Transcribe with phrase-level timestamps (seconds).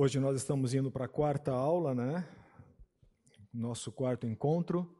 [0.00, 2.24] Hoje nós estamos indo para a quarta aula, né?
[3.52, 4.96] Nosso quarto encontro.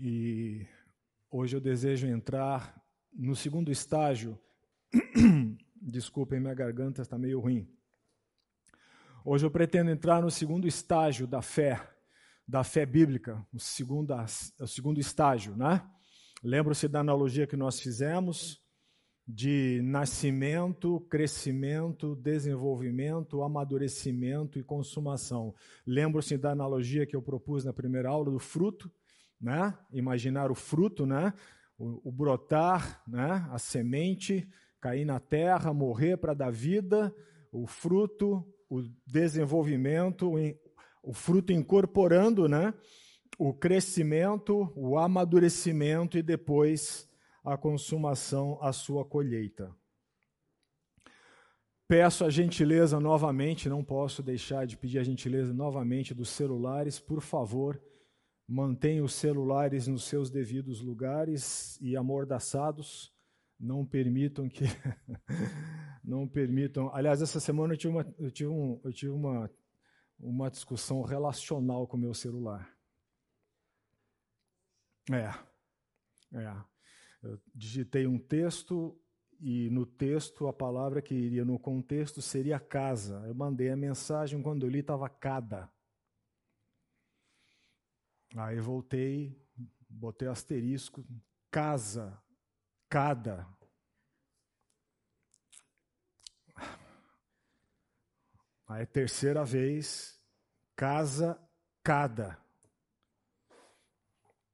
[0.00, 0.66] E
[1.30, 2.82] hoje eu desejo entrar
[3.12, 4.40] no segundo estágio.
[5.76, 7.70] Desculpem, minha garganta está meio ruim.
[9.22, 11.94] Hoje eu pretendo entrar no segundo estágio da fé,
[12.48, 14.14] da fé bíblica, o segundo,
[14.58, 15.86] o segundo estágio, né?
[16.42, 18.61] Lembra-se da analogia que nós fizemos?
[19.26, 25.54] De nascimento, crescimento, desenvolvimento, amadurecimento e consumação.
[25.86, 28.90] Lembro-se da analogia que eu propus na primeira aula do fruto,
[29.40, 29.76] né?
[29.92, 31.32] Imaginar o fruto, né?
[31.78, 33.46] O, o brotar, né?
[33.50, 34.48] A semente
[34.80, 37.14] cair na terra, morrer para dar vida,
[37.52, 40.32] o fruto, o desenvolvimento,
[41.02, 42.74] o fruto incorporando, né?
[43.38, 47.08] O crescimento, o amadurecimento e depois
[47.44, 49.74] a consumação, a sua colheita.
[51.88, 57.20] Peço a gentileza novamente, não posso deixar de pedir a gentileza novamente dos celulares, por
[57.20, 57.82] favor,
[58.48, 63.12] mantenha os celulares nos seus devidos lugares e amordaçados.
[63.58, 64.64] Não permitam que.
[66.02, 66.92] não permitam.
[66.94, 69.50] Aliás, essa semana eu tive uma, eu tive um, eu tive uma,
[70.18, 72.68] uma discussão relacional com o meu celular.
[75.10, 75.32] É.
[76.38, 76.71] É.
[77.22, 78.98] Eu digitei um texto
[79.38, 83.22] e no texto a palavra que iria no contexto seria casa.
[83.26, 85.70] Eu mandei a mensagem, quando eu li estava cada.
[88.36, 89.36] Aí voltei,
[89.88, 91.04] botei asterisco,
[91.50, 92.20] casa,
[92.88, 93.46] cada.
[98.66, 100.18] Aí terceira vez,
[100.74, 101.38] casa,
[101.82, 102.40] cada.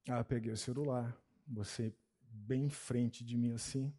[0.09, 1.95] Aí eu peguei o celular, você
[2.49, 3.95] bem em frente de mim assim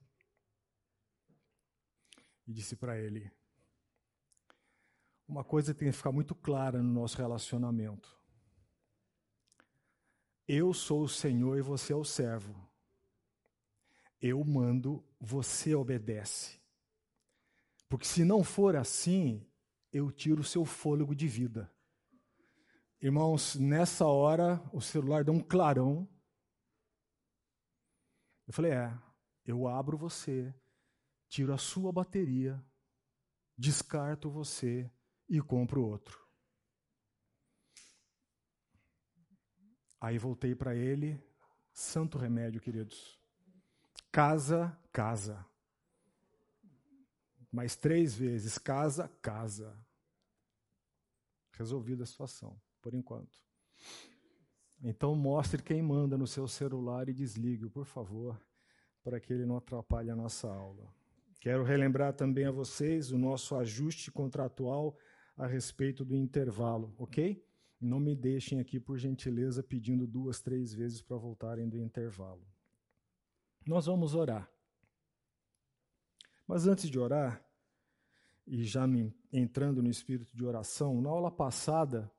[2.47, 3.31] e disse para ele:
[5.28, 8.17] Uma coisa tem que ficar muito clara no nosso relacionamento.
[10.47, 12.56] Eu sou o Senhor e você é o servo.
[14.19, 16.59] Eu mando, você obedece.
[17.88, 19.45] Porque se não for assim,
[19.94, 21.72] eu tiro o seu fôlego de vida.
[23.00, 26.09] Irmãos, nessa hora o celular deu um clarão
[28.50, 29.00] eu falei: é,
[29.46, 30.52] eu abro você,
[31.28, 32.60] tiro a sua bateria,
[33.56, 34.92] descarto você
[35.30, 36.20] e compro outro.
[40.02, 41.24] Aí voltei para ele,
[41.72, 43.20] santo remédio, queridos.
[44.12, 45.46] Casa, casa.
[47.52, 49.78] Mais três vezes, casa, casa.
[51.52, 53.38] Resolvida a situação, por enquanto.
[54.81, 58.40] Então mostre quem manda no seu celular e desligue, por favor,
[59.03, 60.88] para que ele não atrapalhe a nossa aula.
[61.40, 64.97] Quero relembrar também a vocês o nosso ajuste contratual
[65.38, 67.44] a respeito do intervalo, ok?
[67.79, 72.45] Não me deixem aqui, por gentileza, pedindo duas, três vezes para voltarem do intervalo.
[73.66, 74.51] Nós vamos orar.
[76.45, 77.41] Mas antes de orar,
[78.45, 78.84] e já
[79.31, 82.12] entrando no espírito de oração, na aula passada,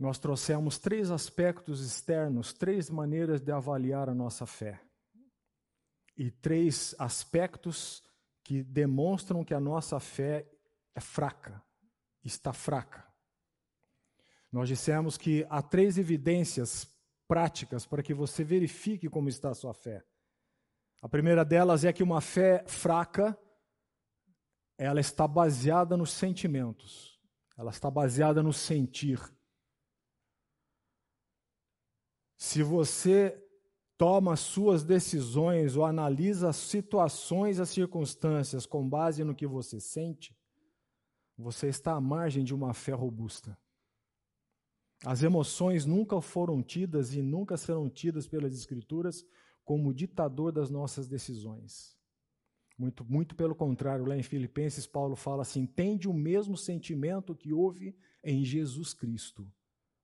[0.00, 4.80] nós trouxemos três aspectos externos, três maneiras de avaliar a nossa fé.
[6.16, 8.02] E três aspectos
[8.42, 10.50] que demonstram que a nossa fé
[10.94, 11.62] é fraca,
[12.24, 13.06] está fraca.
[14.50, 16.88] Nós dissemos que há três evidências
[17.28, 20.02] práticas para que você verifique como está a sua fé.
[21.02, 23.38] A primeira delas é que uma fé fraca,
[24.78, 27.20] ela está baseada nos sentimentos,
[27.54, 29.20] ela está baseada no sentir.
[32.42, 33.38] Se você
[33.98, 40.34] toma suas decisões ou analisa as situações, as circunstâncias com base no que você sente,
[41.36, 43.58] você está à margem de uma fé robusta.
[45.04, 49.22] As emoções nunca foram tidas e nunca serão tidas pelas Escrituras
[49.62, 51.94] como ditador das nossas decisões.
[52.78, 57.52] Muito, muito pelo contrário, lá em Filipenses, Paulo fala assim: tende o mesmo sentimento que
[57.52, 57.94] houve
[58.24, 59.46] em Jesus Cristo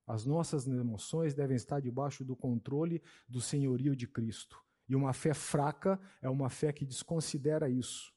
[0.07, 4.63] as nossas emoções devem estar debaixo do controle do senhorio de Cristo.
[4.89, 8.15] E uma fé fraca é uma fé que desconsidera isso.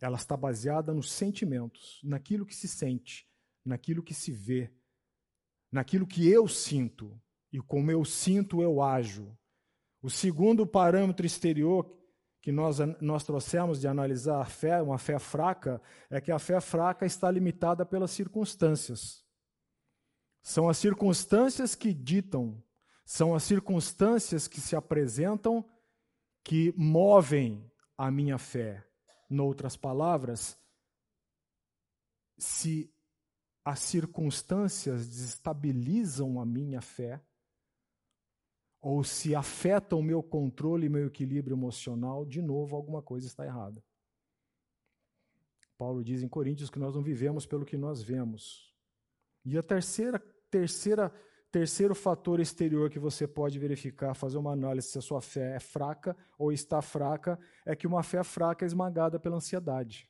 [0.00, 3.28] Ela está baseada nos sentimentos, naquilo que se sente,
[3.64, 4.72] naquilo que se vê,
[5.70, 7.20] naquilo que eu sinto.
[7.52, 9.36] E como eu sinto, eu ajo.
[10.02, 11.90] O segundo parâmetro exterior
[12.40, 15.80] que nós, nós trouxemos de analisar a fé, uma fé fraca,
[16.10, 19.23] é que a fé fraca está limitada pelas circunstâncias.
[20.44, 22.62] São as circunstâncias que ditam,
[23.02, 25.64] são as circunstâncias que se apresentam
[26.44, 28.86] que movem a minha fé.
[29.28, 30.58] Noutras palavras,
[32.36, 32.92] se
[33.64, 37.24] as circunstâncias desestabilizam a minha fé,
[38.82, 43.46] ou se afetam o meu controle e meu equilíbrio emocional, de novo alguma coisa está
[43.46, 43.82] errada.
[45.78, 48.74] Paulo diz em Coríntios que nós não vivemos pelo que nós vemos.
[49.42, 50.22] E a terceira,
[50.54, 51.12] terceira,
[51.50, 55.58] terceiro fator exterior que você pode verificar, fazer uma análise se a sua fé é
[55.58, 57.36] fraca ou está fraca,
[57.66, 60.08] é que uma fé fraca é esmagada pela ansiedade.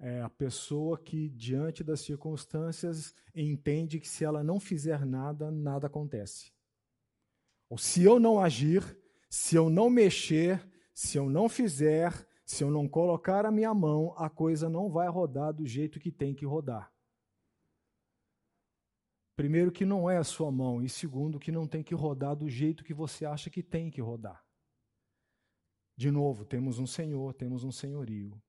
[0.00, 0.16] É?
[0.16, 5.86] é a pessoa que, diante das circunstâncias, entende que se ela não fizer nada, nada
[5.86, 6.50] acontece.
[7.68, 8.82] Ou se eu não agir,
[9.28, 14.14] se eu não mexer, se eu não fizer, se eu não colocar a minha mão,
[14.16, 16.93] a coisa não vai rodar do jeito que tem que rodar.
[19.36, 22.48] Primeiro, que não é a sua mão, e segundo, que não tem que rodar do
[22.48, 24.44] jeito que você acha que tem que rodar.
[25.96, 28.40] De novo, temos um Senhor, temos um senhorio.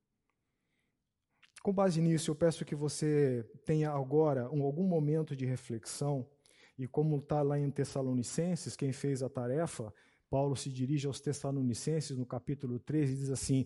[1.63, 6.29] Com base nisso, eu peço que você tenha agora um, algum momento de reflexão,
[6.77, 9.93] e como está lá em Tessalonicenses, quem fez a tarefa,
[10.29, 13.65] Paulo se dirige aos Tessalonicenses no capítulo 13 e diz assim: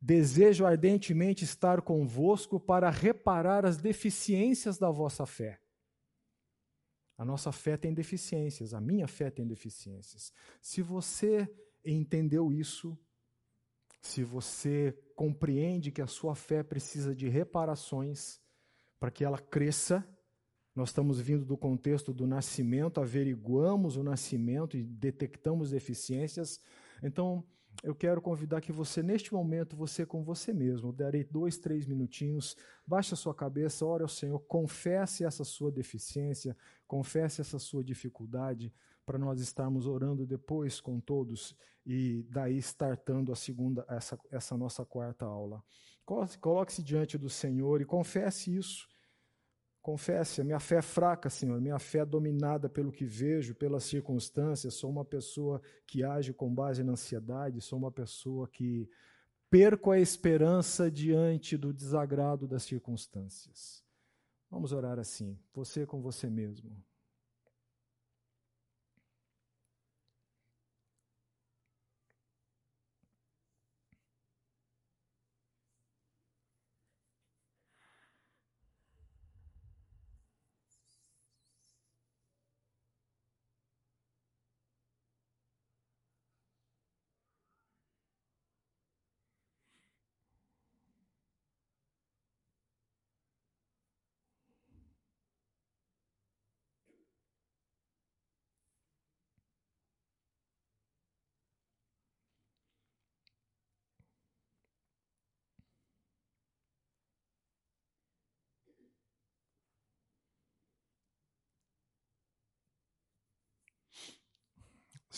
[0.00, 5.60] Desejo ardentemente estar convosco para reparar as deficiências da vossa fé.
[7.18, 10.32] A nossa fé tem deficiências, a minha fé tem deficiências.
[10.62, 11.52] Se você
[11.84, 12.96] entendeu isso,
[14.00, 18.40] se você compreende que a sua fé precisa de reparações
[19.00, 20.08] para que ela cresça,
[20.76, 26.60] nós estamos vindo do contexto do nascimento, averiguamos o nascimento e detectamos deficiências.
[27.02, 27.44] Então,
[27.82, 32.56] eu quero convidar que você, neste momento, você com você mesmo, darei dois, três minutinhos,
[32.86, 38.72] baixe a sua cabeça, ore ao Senhor, confesse essa sua deficiência, confesse essa sua dificuldade,
[39.06, 44.84] para nós estarmos orando depois com todos e daí startando a segunda, essa, essa nossa
[44.84, 45.64] quarta aula.
[46.40, 48.86] Coloque-se diante do Senhor e confesse isso.
[49.88, 53.84] Confesse, a minha fé é fraca, Senhor, minha fé é dominada pelo que vejo, pelas
[53.84, 58.86] circunstâncias, sou uma pessoa que age com base na ansiedade, sou uma pessoa que
[59.48, 63.82] perco a esperança diante do desagrado das circunstâncias.
[64.50, 66.70] Vamos orar assim, você com você mesmo.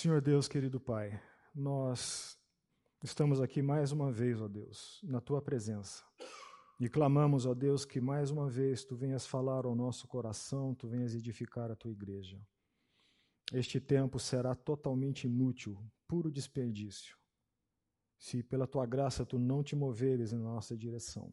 [0.01, 1.21] Senhor Deus, querido Pai,
[1.55, 2.35] nós
[3.05, 6.03] estamos aqui mais uma vez, ó Deus, na tua presença.
[6.81, 10.89] E clamamos, ó Deus, que mais uma vez tu venhas falar ao nosso coração, tu
[10.89, 12.41] venhas edificar a tua igreja.
[13.53, 17.15] Este tempo será totalmente inútil, puro desperdício,
[18.19, 21.31] se pela tua graça tu não te moveres em nossa direção.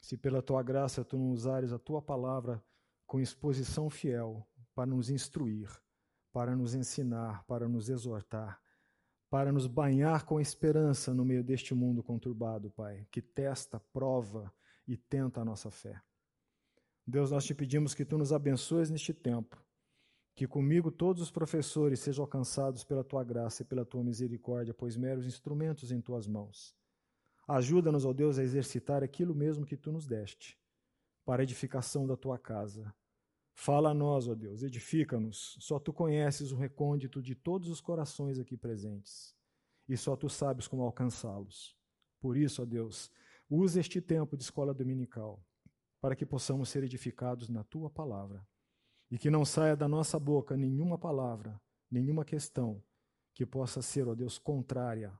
[0.00, 2.64] Se pela tua graça tu não usares a tua palavra
[3.06, 5.68] com exposição fiel para nos instruir
[6.32, 8.60] para nos ensinar, para nos exortar,
[9.30, 14.52] para nos banhar com esperança no meio deste mundo conturbado, Pai, que testa, prova
[14.86, 16.00] e tenta a nossa fé.
[17.06, 19.62] Deus, nós te pedimos que tu nos abençoes neste tempo,
[20.34, 24.96] que comigo todos os professores sejam alcançados pela tua graça e pela tua misericórdia, pois
[24.96, 26.76] meros instrumentos em tuas mãos.
[27.46, 30.58] Ajuda-nos, ó Deus, a exercitar aquilo mesmo que tu nos deste,
[31.24, 32.94] para a edificação da tua casa
[33.60, 35.56] Fala a nós, ó Deus, edifica-nos.
[35.58, 39.34] Só tu conheces o recôndito de todos os corações aqui presentes.
[39.88, 41.76] E só tu sabes como alcançá-los.
[42.20, 43.10] Por isso, ó Deus,
[43.50, 45.44] use este tempo de escola dominical
[46.00, 48.46] para que possamos ser edificados na tua palavra.
[49.10, 51.60] E que não saia da nossa boca nenhuma palavra,
[51.90, 52.80] nenhuma questão
[53.34, 55.12] que possa ser, ó Deus, contrária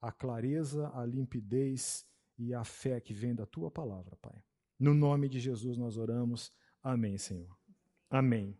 [0.00, 2.06] à clareza, à limpidez
[2.38, 4.40] e à fé que vem da tua palavra, Pai.
[4.78, 6.52] No nome de Jesus nós oramos.
[6.80, 7.59] Amém, Senhor.
[8.10, 8.58] Amém.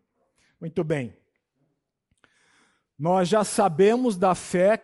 [0.59, 1.13] Muito bem.
[2.97, 4.81] Nós já sabemos da fé,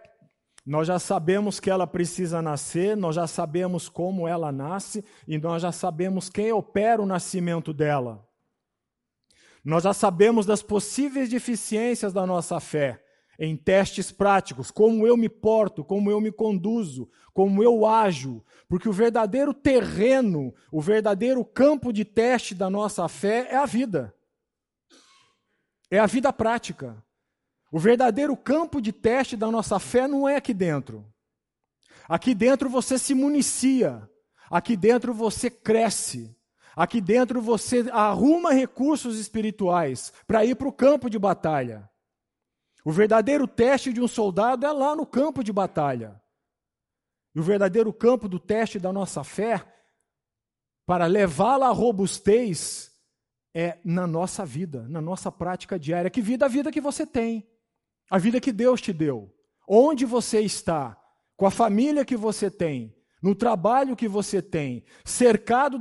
[0.65, 5.61] nós já sabemos que ela precisa nascer, nós já sabemos como ela nasce e nós
[5.61, 8.27] já sabemos quem opera o nascimento dela.
[9.63, 13.03] Nós já sabemos das possíveis deficiências da nossa fé.
[13.39, 18.89] em testes práticos, como eu me porto, como eu me conduzo, como eu ajo, porque
[18.89, 24.16] o verdadeiro terreno, o verdadeiro campo de teste da nossa fé é a vida.
[25.89, 27.01] É a vida prática.
[27.71, 31.05] O verdadeiro campo de teste da nossa fé não é aqui dentro.
[32.07, 34.09] Aqui dentro você se municia,
[34.49, 36.35] aqui dentro você cresce,
[36.75, 41.89] aqui dentro você arruma recursos espirituais para ir para o campo de batalha.
[42.85, 46.21] O verdadeiro teste de um soldado é lá no campo de batalha.
[47.35, 49.65] E o verdadeiro campo do teste da nossa fé,
[50.85, 52.96] para levá-la à robustez,
[53.59, 56.11] é na nossa vida, na nossa prática diária.
[56.11, 57.49] Que vida a vida que você tem,
[58.07, 59.33] a vida que Deus te deu.
[59.67, 60.95] Onde você está,
[61.35, 65.79] com a família que você tem, no trabalho que você tem, cercado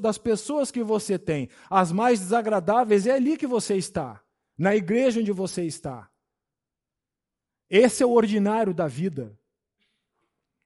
[0.00, 4.22] das pessoas que você tem, as mais desagradáveis, é ali que você está,
[4.56, 6.08] na igreja onde você está.
[7.68, 9.36] Esse é o ordinário da vida.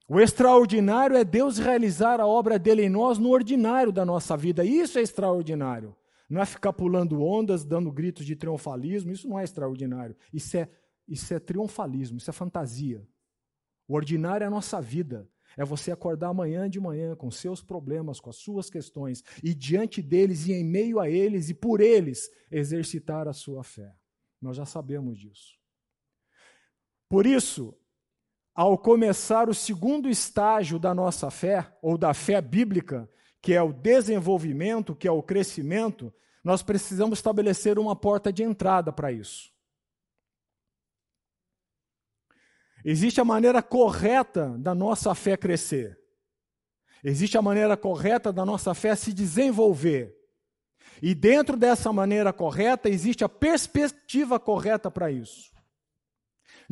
[0.06, 4.62] O extraordinário é Deus realizar a obra dele em nós no ordinário da nossa vida.
[4.62, 5.96] Isso é extraordinário.
[6.32, 9.12] Não é ficar pulando ondas, dando gritos de triunfalismo.
[9.12, 10.16] Isso não é extraordinário.
[10.32, 10.66] Isso é,
[11.06, 13.06] isso é triunfalismo, isso é fantasia.
[13.86, 15.28] O ordinário é a nossa vida.
[15.58, 20.00] É você acordar amanhã de manhã com seus problemas, com as suas questões, e diante
[20.00, 23.94] deles e em meio a eles e por eles exercitar a sua fé.
[24.40, 25.58] Nós já sabemos disso.
[27.10, 27.76] Por isso,
[28.54, 33.06] ao começar o segundo estágio da nossa fé, ou da fé bíblica,
[33.42, 38.92] que é o desenvolvimento, que é o crescimento, nós precisamos estabelecer uma porta de entrada
[38.92, 39.50] para isso.
[42.84, 45.98] Existe a maneira correta da nossa fé crescer.
[47.04, 50.16] Existe a maneira correta da nossa fé se desenvolver.
[51.00, 55.51] E dentro dessa maneira correta existe a perspectiva correta para isso.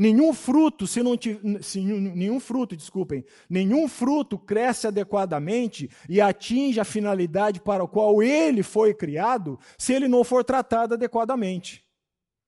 [0.00, 1.14] Nenhum fruto, se não
[1.60, 8.22] se, nenhum fruto, desculpem, nenhum fruto cresce adequadamente e atinge a finalidade para a qual
[8.22, 11.84] ele foi criado, se ele não for tratado adequadamente.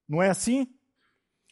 [0.09, 0.67] Não é assim?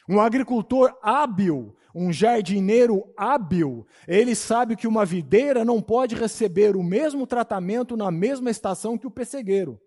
[0.08, 6.82] Um agricultor hábil, um jardineiro hábil, ele sabe que uma videira não pode receber o
[6.82, 9.78] mesmo tratamento na mesma estação que o pessegueiro.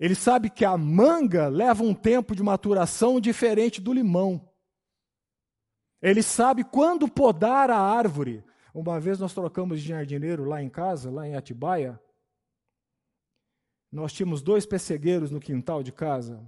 [0.00, 4.50] Ele sabe que a manga leva um tempo de maturação diferente do limão.
[6.00, 8.42] Ele sabe quando podar a árvore.
[8.72, 12.00] Uma vez nós trocamos de jardineiro lá em casa, lá em Atibaia.
[13.92, 16.42] Nós tínhamos dois pessegueiros no quintal de casa.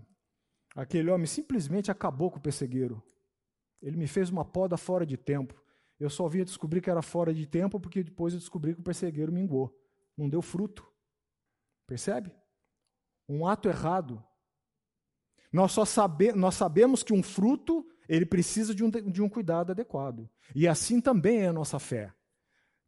[0.74, 3.02] Aquele homem simplesmente acabou com o pessegueiro.
[3.82, 5.62] Ele me fez uma poda fora de tempo.
[6.00, 8.84] Eu só via descobrir que era fora de tempo porque depois eu descobri que o
[8.84, 9.78] pessegueiro mingou.
[10.16, 10.90] Não deu fruto.
[11.86, 12.32] Percebe?
[13.32, 14.22] Um ato errado.
[15.52, 19.72] Nós só sabe, nós sabemos que um fruto ele precisa de um, de um cuidado
[19.72, 20.28] adequado.
[20.54, 22.12] E assim também é a nossa fé.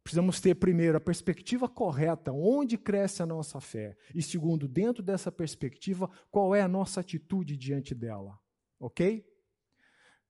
[0.03, 3.97] Precisamos ter, primeiro, a perspectiva correta, onde cresce a nossa fé.
[4.13, 8.39] E, segundo, dentro dessa perspectiva, qual é a nossa atitude diante dela.
[8.79, 9.25] Ok?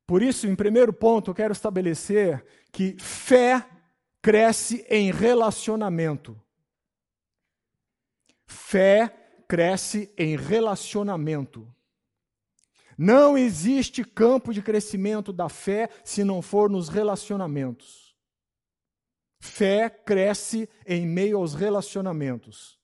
[0.07, 3.67] Por isso, em primeiro ponto, eu quero estabelecer que fé
[4.21, 6.41] cresce em relacionamento.
[8.47, 11.67] Fé cresce em relacionamento.
[12.97, 18.15] Não existe campo de crescimento da fé se não for nos relacionamentos.
[19.39, 22.79] Fé cresce em meio aos relacionamentos.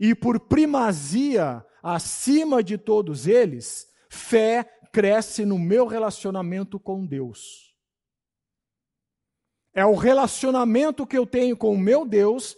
[0.00, 7.74] E por primazia, acima de todos eles, fé cresce no meu relacionamento com Deus.
[9.72, 12.56] É o relacionamento que eu tenho com o meu Deus,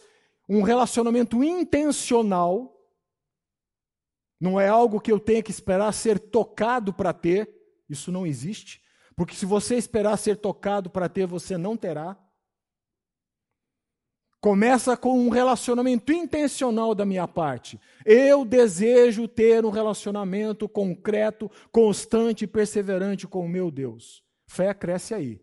[0.48, 2.77] um relacionamento intencional,
[4.40, 7.50] não é algo que eu tenha que esperar ser tocado para ter.
[7.88, 8.80] Isso não existe.
[9.16, 12.16] Porque se você esperar ser tocado para ter, você não terá.
[14.40, 17.80] Começa com um relacionamento intencional da minha parte.
[18.04, 24.22] Eu desejo ter um relacionamento concreto, constante e perseverante com o meu Deus.
[24.46, 25.42] Fé cresce aí.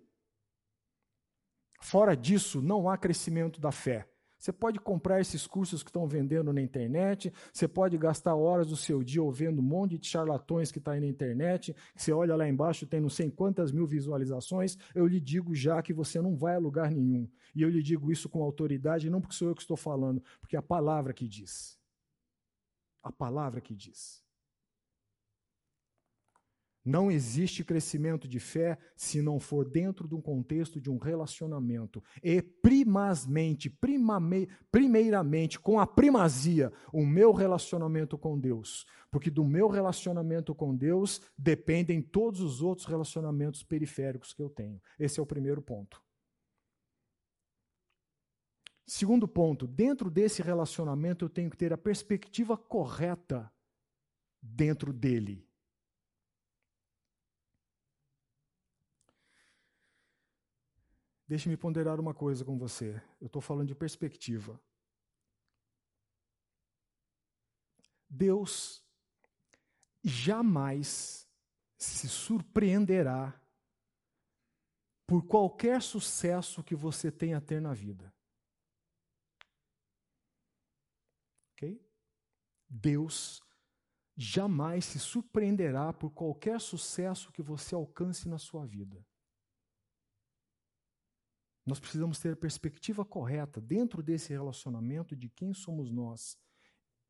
[1.82, 4.08] Fora disso, não há crescimento da fé.
[4.46, 8.78] Você pode comprar esses cursos que estão vendendo na internet, você pode gastar horas do
[8.78, 12.48] seu dia ouvindo um monte de charlatões que está aí na internet, você olha lá
[12.48, 16.54] embaixo, tem não sei quantas mil visualizações, eu lhe digo já que você não vai
[16.54, 17.28] a lugar nenhum.
[17.56, 20.56] E eu lhe digo isso com autoridade, não porque sou eu que estou falando, porque
[20.56, 21.80] é a palavra que diz.
[23.02, 24.25] A palavra que diz.
[26.86, 32.04] Não existe crescimento de fé se não for dentro de um contexto de um relacionamento.
[32.24, 38.86] E primazmente, primame, primeiramente, com a primazia, o meu relacionamento com Deus.
[39.10, 44.80] Porque do meu relacionamento com Deus dependem todos os outros relacionamentos periféricos que eu tenho.
[45.00, 46.06] Esse é o primeiro ponto.
[48.86, 53.52] Segundo ponto, dentro desse relacionamento eu tenho que ter a perspectiva correta
[54.40, 55.50] dentro dele.
[61.36, 62.96] Deixe-me ponderar uma coisa com você.
[63.20, 64.58] Eu estou falando de perspectiva.
[68.10, 68.82] Deus
[70.02, 71.28] jamais
[71.78, 73.38] se surpreenderá
[75.06, 78.16] por qualquer sucesso que você tenha a ter na vida.
[81.52, 81.86] Ok?
[82.70, 83.44] Deus
[84.16, 89.06] jamais se surpreenderá por qualquer sucesso que você alcance na sua vida.
[91.66, 96.38] Nós precisamos ter a perspectiva correta dentro desse relacionamento de quem somos nós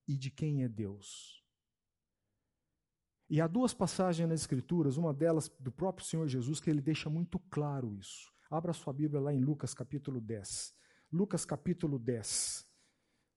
[0.07, 1.43] e de quem é Deus.
[3.29, 7.09] E há duas passagens nas Escrituras, uma delas do próprio Senhor Jesus, que ele deixa
[7.09, 8.31] muito claro isso.
[8.49, 10.73] Abra sua Bíblia lá em Lucas capítulo 10.
[11.11, 12.65] Lucas capítulo 10.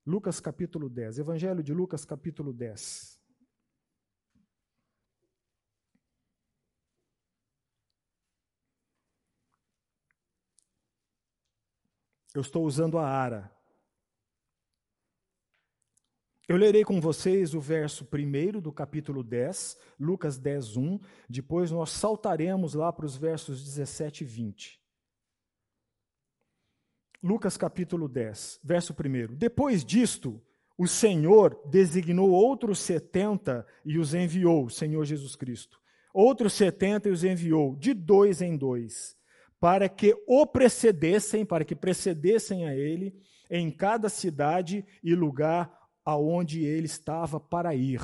[0.07, 1.19] Lucas capítulo 10.
[1.19, 3.18] Evangelho de Lucas capítulo 10.
[12.39, 13.53] Eu estou usando a ara.
[16.47, 21.01] Eu lerei com vocês o verso 1 do capítulo 10, Lucas 10, 1.
[21.29, 24.81] Depois nós saltaremos lá para os versos 17 e 20.
[27.21, 29.35] Lucas capítulo 10, verso 1.
[29.35, 30.41] Depois disto,
[30.79, 35.81] o Senhor designou outros setenta e os enviou, Senhor Jesus Cristo.
[36.15, 39.18] Outros setenta e os enviou, de dois em dois
[39.61, 43.15] para que o precedessem, para que precedessem a ele
[43.51, 48.01] em cada cidade e lugar aonde ele estava para ir.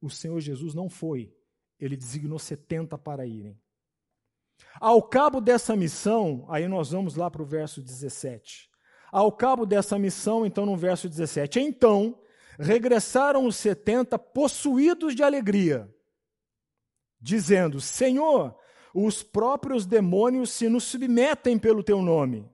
[0.00, 1.34] O Senhor Jesus não foi,
[1.78, 3.60] ele designou 70 para irem.
[4.80, 8.70] Ao cabo dessa missão, aí nós vamos lá para o verso 17.
[9.10, 12.18] Ao cabo dessa missão, então no verso 17, então
[12.58, 15.92] regressaram os 70 possuídos de alegria,
[17.20, 18.56] dizendo: Senhor,
[18.94, 22.48] os próprios demônios se nos submetem pelo teu nome.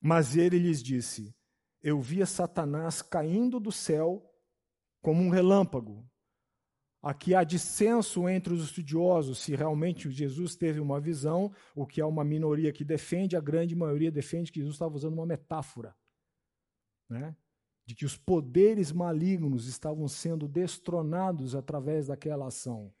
[0.00, 1.34] Mas ele lhes disse:
[1.82, 4.28] Eu via Satanás caindo do céu
[5.00, 6.08] como um relâmpago.
[7.02, 12.06] Aqui há dissenso entre os estudiosos se realmente Jesus teve uma visão, o que é
[12.06, 15.96] uma minoria que defende, a grande maioria defende que Jesus estava usando uma metáfora.
[17.08, 17.36] Né?
[17.84, 22.94] De que os poderes malignos estavam sendo destronados através daquela ação.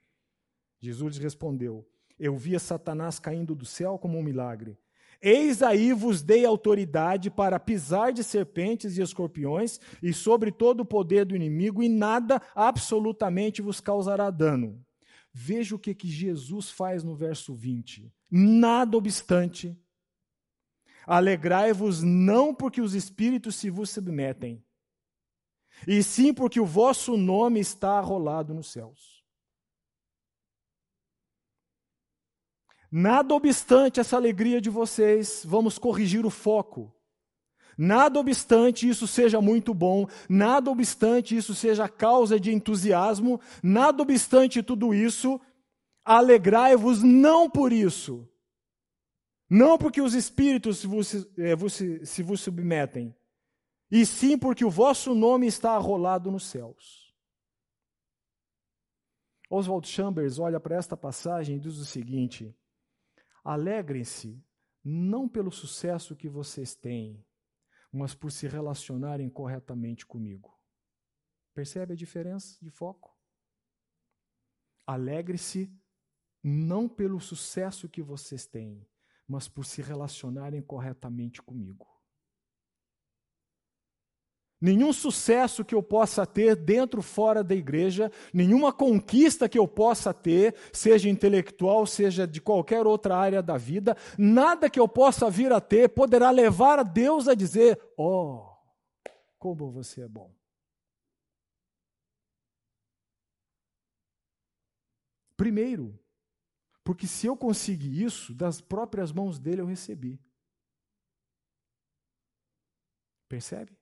[0.82, 4.76] Jesus respondeu: Eu via Satanás caindo do céu como um milagre.
[5.22, 10.84] Eis aí vos dei autoridade para pisar de serpentes e escorpiões e sobre todo o
[10.84, 14.84] poder do inimigo, e nada absolutamente vos causará dano.
[15.32, 18.12] Veja o que, que Jesus faz no verso 20.
[18.28, 19.78] Nada obstante,
[21.06, 24.60] alegrai-vos não porque os espíritos se vos submetem,
[25.86, 29.11] e sim porque o vosso nome está arrolado nos céus.
[32.94, 36.94] Nada obstante essa alegria de vocês, vamos corrigir o foco.
[37.78, 44.62] Nada obstante isso seja muito bom, nada obstante isso seja causa de entusiasmo, nada obstante
[44.62, 45.40] tudo isso,
[46.04, 48.28] alegrai-vos não por isso,
[49.48, 53.16] não porque os espíritos se vos, eh, se vos submetem,
[53.90, 57.10] e sim porque o vosso nome está arrolado nos céus.
[59.48, 62.54] Oswald Chambers olha para esta passagem e diz o seguinte:
[63.44, 64.44] Alegrem-se
[64.84, 67.24] não pelo sucesso que vocês têm,
[67.92, 70.58] mas por se relacionarem corretamente comigo.
[71.54, 73.16] Percebe a diferença de foco?
[74.86, 75.72] Alegre-se
[76.42, 78.88] não pelo sucesso que vocês têm,
[79.28, 81.91] mas por se relacionarem corretamente comigo.
[84.62, 89.66] Nenhum sucesso que eu possa ter dentro ou fora da igreja, nenhuma conquista que eu
[89.66, 95.28] possa ter, seja intelectual, seja de qualquer outra área da vida, nada que eu possa
[95.28, 98.46] vir a ter poderá levar a Deus a dizer: Oh,
[99.36, 100.32] como você é bom.
[105.36, 105.98] Primeiro,
[106.84, 110.20] porque se eu conseguir isso, das próprias mãos dele eu recebi.
[113.28, 113.81] Percebe?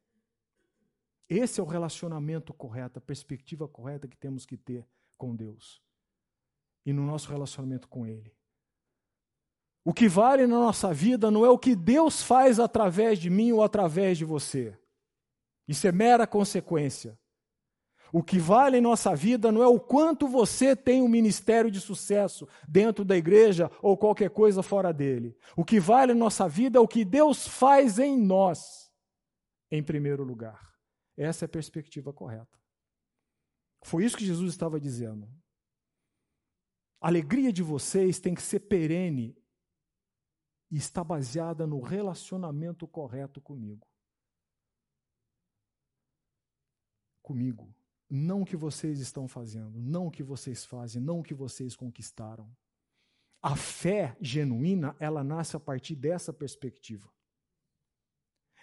[1.31, 4.85] Esse é o relacionamento correto, a perspectiva correta que temos que ter
[5.16, 5.81] com Deus.
[6.85, 8.35] e no nosso relacionamento com Ele.
[9.85, 13.53] O que vale na nossa vida não é o que Deus faz através de mim
[13.53, 14.77] ou através de você.
[15.69, 17.19] Isso é mera consequência.
[18.11, 21.81] O que vale em nossa vida não é o quanto você tem um ministério de
[21.81, 25.37] sucesso dentro da igreja ou qualquer coisa fora dele.
[25.55, 28.90] O que vale em nossa vida é o que Deus faz em nós,
[29.71, 30.70] em primeiro lugar.
[31.21, 32.59] Essa é a perspectiva correta.
[33.85, 35.29] Foi isso que Jesus estava dizendo.
[36.99, 39.37] A alegria de vocês tem que ser perene
[40.71, 43.87] e está baseada no relacionamento correto comigo.
[47.21, 47.75] Comigo.
[48.09, 51.77] Não o que vocês estão fazendo, não o que vocês fazem, não o que vocês
[51.77, 52.51] conquistaram.
[53.43, 57.13] A fé genuína, ela nasce a partir dessa perspectiva.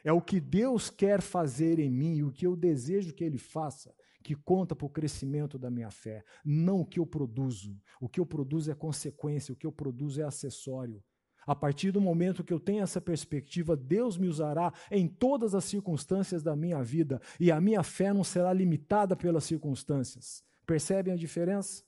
[0.08, 3.94] É o que Deus quer fazer em mim, o que eu desejo que Ele faça,
[4.24, 7.78] que conta para o crescimento da minha fé, não o que eu produzo.
[8.00, 11.04] O que eu produzo é consequência, o que eu produzo é acessório.
[11.46, 15.66] A partir do momento que eu tenho essa perspectiva, Deus me usará em todas as
[15.66, 20.42] circunstâncias da minha vida e a minha fé não será limitada pelas circunstâncias.
[20.66, 21.84] Percebem a diferença?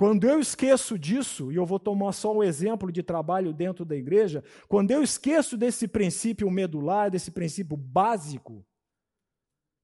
[0.00, 3.94] Quando eu esqueço disso, e eu vou tomar só o exemplo de trabalho dentro da
[3.94, 8.64] igreja, quando eu esqueço desse princípio medular, desse princípio básico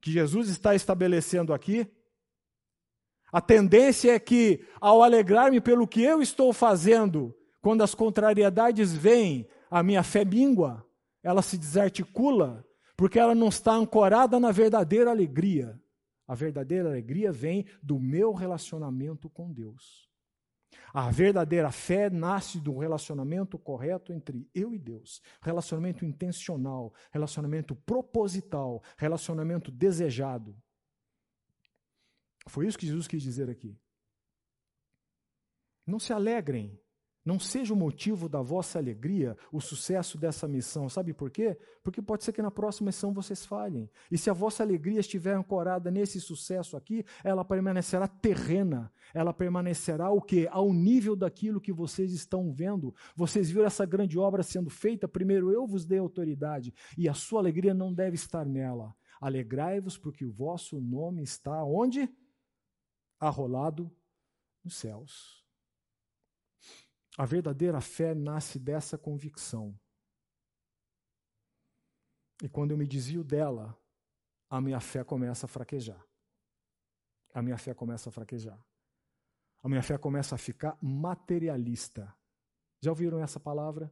[0.00, 1.86] que Jesus está estabelecendo aqui,
[3.30, 9.46] a tendência é que, ao alegrar-me pelo que eu estou fazendo, quando as contrariedades vêm,
[9.70, 10.82] a minha fé mingua,
[11.22, 15.78] ela se desarticula, porque ela não está ancorada na verdadeira alegria.
[16.26, 20.05] A verdadeira alegria vem do meu relacionamento com Deus.
[20.92, 25.20] A verdadeira fé nasce do relacionamento correto entre eu e Deus.
[25.40, 30.56] Relacionamento intencional, relacionamento proposital, relacionamento desejado.
[32.48, 33.78] Foi isso que Jesus quis dizer aqui.
[35.86, 36.80] Não se alegrem
[37.26, 40.88] não seja o motivo da vossa alegria o sucesso dessa missão.
[40.88, 41.58] Sabe por quê?
[41.82, 43.90] Porque pode ser que na próxima missão vocês falhem.
[44.08, 48.92] E se a vossa alegria estiver ancorada nesse sucesso aqui, ela permanecerá terrena.
[49.12, 50.48] Ela permanecerá o quê?
[50.52, 52.94] Ao nível daquilo que vocês estão vendo.
[53.16, 57.40] Vocês viram essa grande obra sendo feita, primeiro eu vos dei autoridade, e a sua
[57.40, 58.94] alegria não deve estar nela.
[59.20, 62.08] Alegrai-vos porque o vosso nome está onde?
[63.18, 63.90] Arrolado
[64.62, 65.45] nos céus.
[67.16, 69.78] A verdadeira fé nasce dessa convicção.
[72.42, 73.76] E quando eu me desvio dela,
[74.50, 76.04] a minha fé começa a fraquejar.
[77.32, 78.62] A minha fé começa a fraquejar.
[79.62, 82.14] A minha fé começa a ficar materialista.
[82.80, 83.90] Já ouviram essa palavra?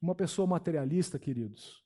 [0.00, 1.84] Uma pessoa materialista, queridos,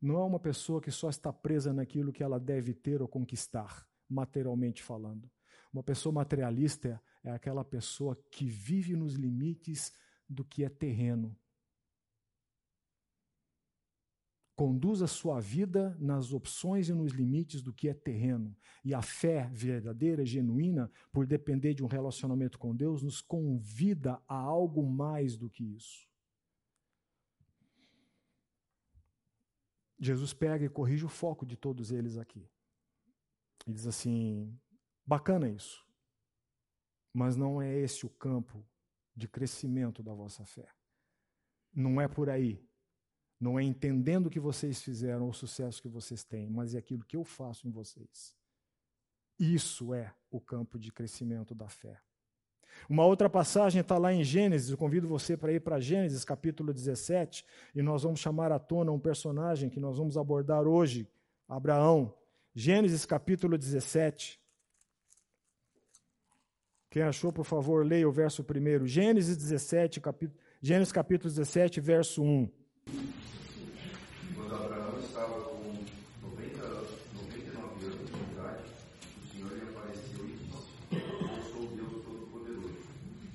[0.00, 3.86] não é uma pessoa que só está presa naquilo que ela deve ter ou conquistar,
[4.08, 5.30] materialmente falando.
[5.72, 9.92] Uma pessoa materialista é aquela pessoa que vive nos limites
[10.28, 11.36] do que é terreno.
[14.54, 18.56] Conduz a sua vida nas opções e nos limites do que é terreno.
[18.84, 24.36] E a fé verdadeira, genuína, por depender de um relacionamento com Deus, nos convida a
[24.36, 26.06] algo mais do que isso.
[29.98, 32.48] Jesus pega e corrige o foco de todos eles aqui.
[33.66, 34.56] Ele diz assim:
[35.04, 35.83] bacana isso.
[37.14, 38.66] Mas não é esse o campo
[39.16, 40.68] de crescimento da vossa fé.
[41.72, 42.60] Não é por aí.
[43.40, 47.04] Não é entendendo o que vocês fizeram o sucesso que vocês têm, mas é aquilo
[47.04, 48.34] que eu faço em vocês.
[49.38, 52.00] Isso é o campo de crescimento da fé.
[52.88, 56.72] Uma outra passagem está lá em Gênesis, eu convido você para ir para Gênesis capítulo
[56.72, 61.08] 17, e nós vamos chamar à tona um personagem que nós vamos abordar hoje,
[61.48, 62.12] Abraão.
[62.54, 64.40] Gênesis capítulo 17.
[66.94, 68.86] Quem achou, por favor, leia o verso primeiro.
[68.86, 72.48] Gênesis 17, capítulo, Gênesis capítulo 17, verso 1.
[74.36, 75.74] Quando Abraão estava com
[76.22, 76.56] 90,
[77.16, 78.62] 99 anos de idade,
[79.18, 82.78] o Senhor lhe apareceu e disse: Eu sou Deus Todo-Poderoso.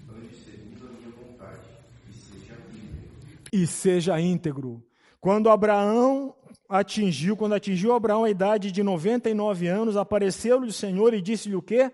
[0.07, 1.59] Ande segundo a minha vontade
[2.07, 3.49] e seja íntegro.
[3.51, 4.81] E seja íntegro.
[5.19, 6.33] Quando Abraão
[6.69, 11.61] atingiu, quando atingiu Abraão a idade de 99 anos, apareceu-lhe o Senhor e disse-lhe o
[11.61, 11.91] quê?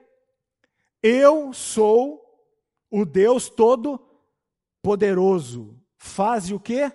[1.07, 2.19] Eu sou
[2.89, 5.79] o Deus Todo-Poderoso.
[5.97, 6.91] Faze o quê?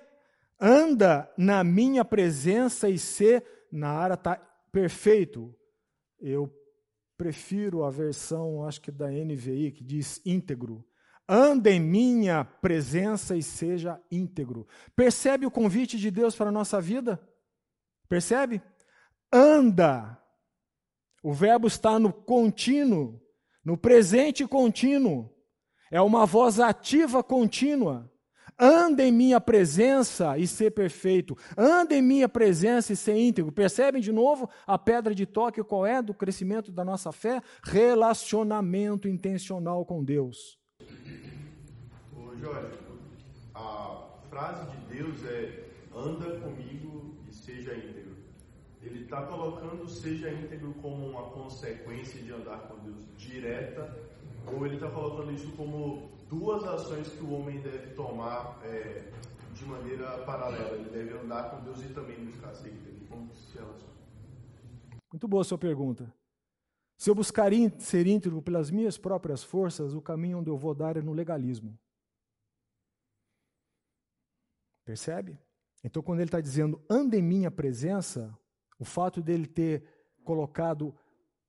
[0.58, 4.34] Anda na minha presença e ser na área tá
[4.72, 5.54] perfeito.
[6.18, 6.52] Eu
[7.16, 10.84] prefiro a versão, acho que da NVI, que diz íntegro.
[11.28, 14.66] Anda em minha presença e seja íntegro.
[14.96, 17.24] Percebe o convite de Deus para a nossa vida?
[18.08, 18.60] Percebe?
[19.32, 20.20] Anda.
[21.22, 23.29] O verbo está no contínuo
[23.70, 25.30] no presente contínuo.
[25.92, 28.10] É uma voz ativa contínua.
[28.58, 31.38] Anda em minha presença e ser perfeito.
[31.56, 33.52] Anda em minha presença e ser íntegro.
[33.52, 37.40] Percebem de novo a pedra de toque qual é do crescimento da nossa fé?
[37.62, 40.58] Relacionamento intencional com Deus.
[42.12, 42.76] Ô Jorge,
[43.54, 48.09] a frase de Deus é anda comigo e seja íntegro.
[48.90, 53.96] Ele está colocando seja íntegro como uma consequência de andar com Deus direta,
[54.52, 59.12] ou ele está colocando isso como duas ações que o homem deve tomar é,
[59.54, 60.76] de maneira paralela.
[60.76, 63.06] Ele deve andar com Deus e também buscar ser íntegro.
[63.08, 63.94] Como se relaciona?
[65.12, 66.12] Muito boa a sua pergunta.
[66.96, 70.96] Se eu buscar ser íntegro pelas minhas próprias forças, o caminho onde eu vou dar
[70.96, 71.78] é no legalismo.
[74.84, 75.38] Percebe?
[75.82, 78.36] Então, quando ele está dizendo anda em minha presença,
[78.80, 79.84] o fato dele ter
[80.24, 80.96] colocado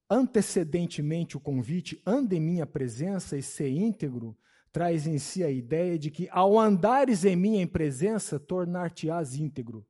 [0.09, 4.37] antecedentemente o convite, anda em minha presença e ser íntegro,
[4.69, 9.87] traz em si a ideia de que ao andares em minha presença, tornar-te-ás íntegro.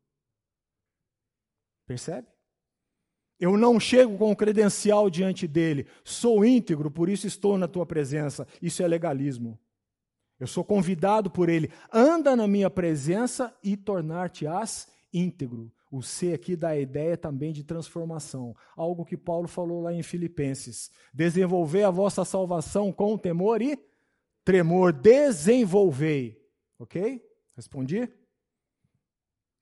[1.88, 2.28] Percebe?
[3.40, 8.48] Eu não chego com credencial diante dele, sou íntegro, por isso estou na tua presença.
[8.62, 9.60] Isso é legalismo.
[10.40, 15.74] Eu sou convidado por ele, anda na minha presença e tornar-te-ás íntegro.
[15.92, 20.02] O C aqui dá a ideia também de transformação, algo que Paulo falou lá em
[20.02, 20.90] Filipenses.
[21.14, 23.78] Desenvolver a vossa salvação com temor e
[24.46, 26.42] tremor, desenvolvei.
[26.80, 27.22] Ok?
[27.58, 28.10] Respondi?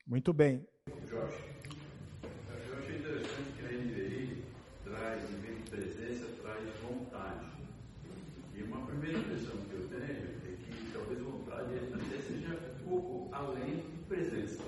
[0.06, 0.66] Muito bem.
[1.10, 1.36] Jorge,
[2.22, 4.44] eu achei interessante que a NVI
[4.84, 7.46] traz, em vez de presença, traz vontade.
[8.56, 13.36] E uma primeira impressão que eu tenho é que talvez vontade até seja um pouco
[13.36, 14.64] além de presença.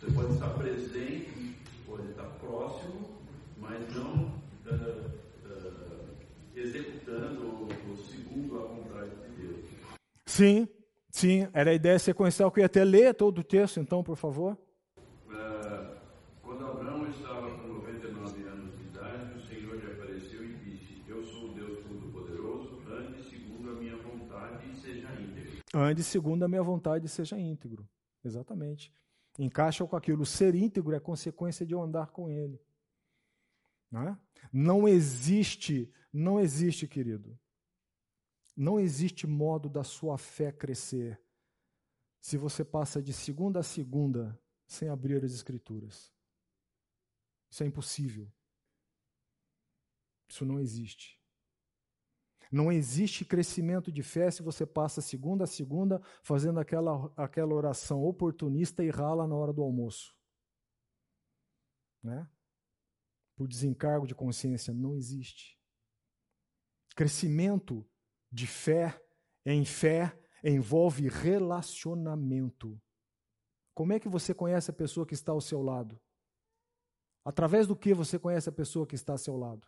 [0.00, 1.56] Você pode estar presente,
[1.86, 3.18] pode estar próximo,
[3.58, 4.26] mas não
[4.66, 5.10] uh,
[5.44, 6.16] uh,
[6.54, 9.64] executando ou segundo a vontade de Deus.
[10.24, 10.68] Sim,
[11.10, 14.16] sim, era a ideia sequencial que eu ia até ler todo o texto, então, por
[14.16, 14.56] favor.
[15.28, 15.96] Uh,
[16.42, 21.24] quando Abraão estava com 99 anos de idade, o Senhor lhe apareceu e disse: Eu
[21.24, 25.62] sou o Deus Todo-Poderoso, ande segundo a minha vontade e seja íntegro.
[25.74, 27.86] Ande segundo a minha vontade e seja íntegro.
[28.24, 28.92] Exatamente.
[29.38, 30.24] Encaixa com aquilo.
[30.24, 32.60] Ser íntegro é consequência de eu andar com ele.
[33.92, 34.16] É?
[34.52, 37.38] não existe, não existe, querido.
[38.56, 41.20] Não existe modo da sua fé crescer
[42.20, 46.12] se você passa de segunda a segunda sem abrir as escrituras.
[47.48, 48.30] Isso é impossível.
[50.28, 51.15] Isso não existe.
[52.50, 58.02] Não existe crescimento de fé se você passa segunda a segunda fazendo aquela, aquela oração
[58.02, 60.16] oportunista e rala na hora do almoço.
[62.02, 62.28] Né?
[63.34, 65.58] Por desencargo de consciência, não existe.
[66.94, 67.86] Crescimento
[68.30, 69.00] de fé
[69.44, 72.80] em fé envolve relacionamento.
[73.74, 76.00] Como é que você conhece a pessoa que está ao seu lado?
[77.24, 79.66] Através do que você conhece a pessoa que está ao seu lado?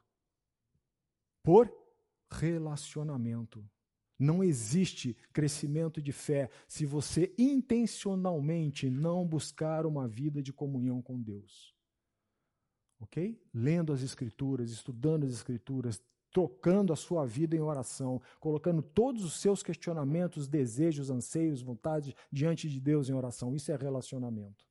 [1.43, 1.71] Por
[2.31, 3.65] relacionamento.
[4.19, 11.21] Não existe crescimento de fé se você intencionalmente não buscar uma vida de comunhão com
[11.21, 11.75] Deus.
[13.01, 13.41] Ok?
[13.55, 19.35] Lendo as Escrituras, estudando as Escrituras, trocando a sua vida em oração, colocando todos os
[19.35, 23.55] seus questionamentos, desejos, anseios, vontades diante de Deus em oração.
[23.55, 24.67] Isso é relacionamento.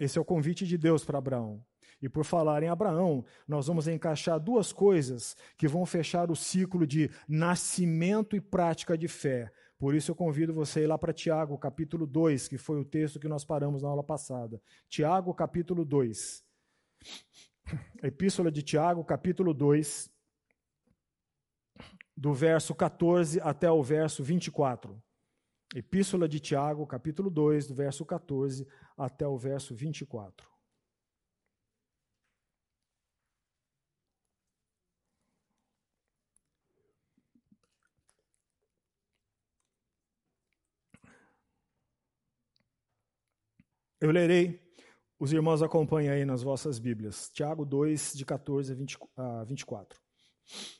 [0.00, 1.64] Esse é o convite de Deus para Abraão.
[2.00, 6.86] E por falar em Abraão, nós vamos encaixar duas coisas que vão fechar o ciclo
[6.86, 9.52] de nascimento e prática de fé.
[9.78, 12.84] Por isso eu convido você a ir lá para Tiago, capítulo 2, que foi o
[12.84, 14.60] texto que nós paramos na aula passada.
[14.88, 16.44] Tiago, capítulo 2.
[18.02, 20.10] Epístola de Tiago, capítulo 2,
[22.16, 25.00] do verso 14 até o verso 24.
[25.74, 30.57] Epístola de Tiago, capítulo 2, do verso 14 até o verso 24.
[44.00, 44.60] Eu lerei,
[45.18, 47.28] os irmãos acompanhem aí nas vossas Bíblias.
[47.34, 48.72] Tiago 2, de 14
[49.16, 50.00] a 24.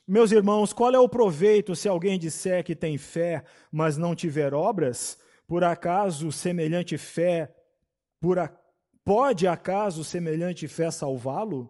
[0.07, 4.53] Meus irmãos, qual é o proveito se alguém disser que tem fé, mas não tiver
[4.53, 5.19] obras?
[5.45, 7.53] Por acaso semelhante fé,
[8.21, 8.47] por a,
[9.03, 11.69] pode acaso semelhante fé salvá-lo?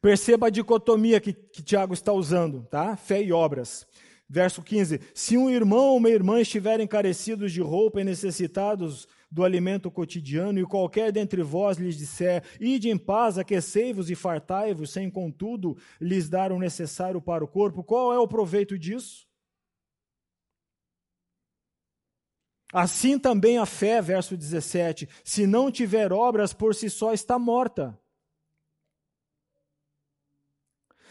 [0.00, 2.96] Perceba a dicotomia que, que Tiago está usando, tá?
[2.96, 3.86] Fé e obras.
[4.32, 9.42] Verso 15: Se um irmão ou uma irmã estiverem carecidos de roupa e necessitados do
[9.42, 15.10] alimento cotidiano, e qualquer dentre vós lhes disser: Ide em paz, aquecei-vos e fartai-vos, sem
[15.10, 19.28] contudo lhes dar o necessário para o corpo, qual é o proveito disso?
[22.72, 27.98] Assim também a fé, verso 17, se não tiver obras, por si só está morta.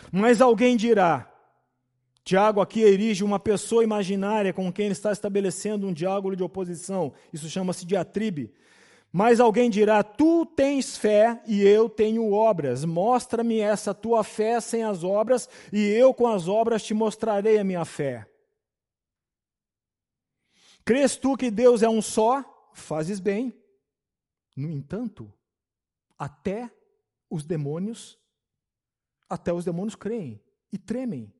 [0.09, 1.28] Mas alguém dirá,
[2.29, 7.11] Tiago aqui erige uma pessoa imaginária com quem ele está estabelecendo um diálogo de oposição.
[7.33, 8.53] Isso chama-se diatribe.
[9.11, 12.85] Mas alguém dirá: Tu tens fé e eu tenho obras.
[12.85, 17.63] Mostra-me essa tua fé sem as obras, e eu com as obras te mostrarei a
[17.63, 18.29] minha fé.
[20.85, 22.45] Crês tu que Deus é um só?
[22.75, 23.59] Fazes bem.
[24.55, 25.33] No entanto,
[26.15, 26.69] até
[27.27, 28.19] os demônios,
[29.27, 30.39] até os demônios creem
[30.71, 31.33] e tremem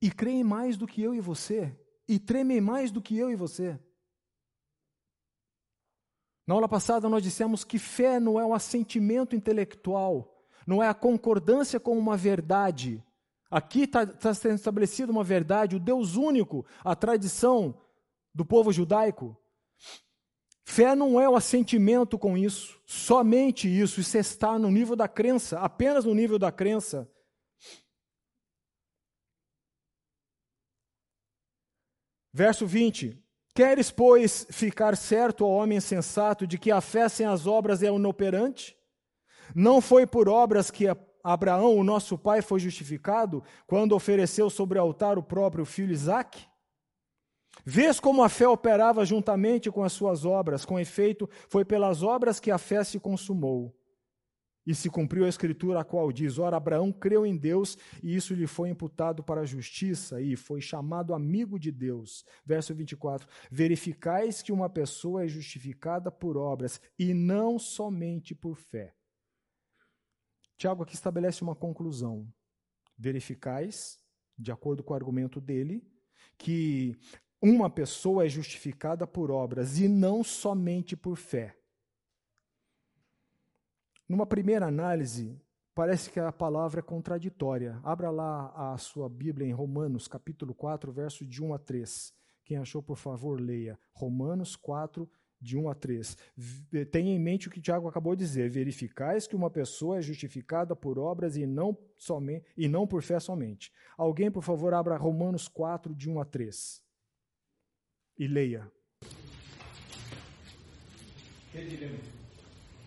[0.00, 3.36] e creem mais do que eu e você, e tremem mais do que eu e
[3.36, 3.78] você.
[6.46, 10.94] Na aula passada nós dissemos que fé não é um assentimento intelectual, não é a
[10.94, 13.04] concordância com uma verdade.
[13.50, 17.74] Aqui está tá sendo estabelecida uma verdade, o Deus único, a tradição
[18.34, 19.36] do povo judaico.
[20.64, 25.58] Fé não é o assentimento com isso, somente isso, isso está no nível da crença,
[25.58, 27.10] apenas no nível da crença.
[32.32, 33.22] Verso 20:
[33.54, 37.86] Queres, pois, ficar certo, ó homem sensato, de que a fé sem as obras é
[37.86, 38.76] inoperante?
[39.54, 40.86] Não foi por obras que
[41.24, 46.46] Abraão, o nosso pai, foi justificado quando ofereceu sobre o altar o próprio filho Isaque?
[47.64, 52.38] Vês como a fé operava juntamente com as suas obras, com efeito, foi pelas obras
[52.40, 53.77] que a fé se consumou.
[54.68, 58.34] E se cumpriu a escritura a qual diz: Ora, Abraão creu em Deus e isso
[58.34, 62.22] lhe foi imputado para a justiça e foi chamado amigo de Deus.
[62.44, 68.94] Verso 24: Verificais que uma pessoa é justificada por obras e não somente por fé.
[70.58, 72.30] Tiago aqui estabelece uma conclusão.
[72.98, 73.98] Verificais,
[74.38, 75.82] de acordo com o argumento dele,
[76.36, 76.94] que
[77.40, 81.56] uma pessoa é justificada por obras e não somente por fé.
[84.08, 85.38] Numa primeira análise,
[85.74, 87.78] parece que a palavra é contraditória.
[87.84, 92.14] Abra lá a sua Bíblia em Romanos, capítulo 4, verso de 1 a 3.
[92.42, 93.78] Quem achou, por favor, leia.
[93.92, 95.06] Romanos 4,
[95.38, 96.16] de 1 a 3.
[96.90, 100.74] Tenha em mente o que Tiago acabou de dizer: verificais que uma pessoa é justificada
[100.74, 103.70] por obras e não, somente, e não por fé somente.
[103.98, 106.82] Alguém, por favor, abra Romanos 4, de 1 a 3.
[108.18, 108.72] E leia.
[111.52, 112.27] Que diremos?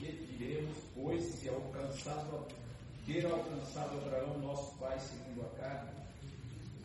[0.01, 2.47] Diremos, pois, se alcançado,
[3.05, 5.91] ter alcançado Abraão, nosso pai, segundo a carne?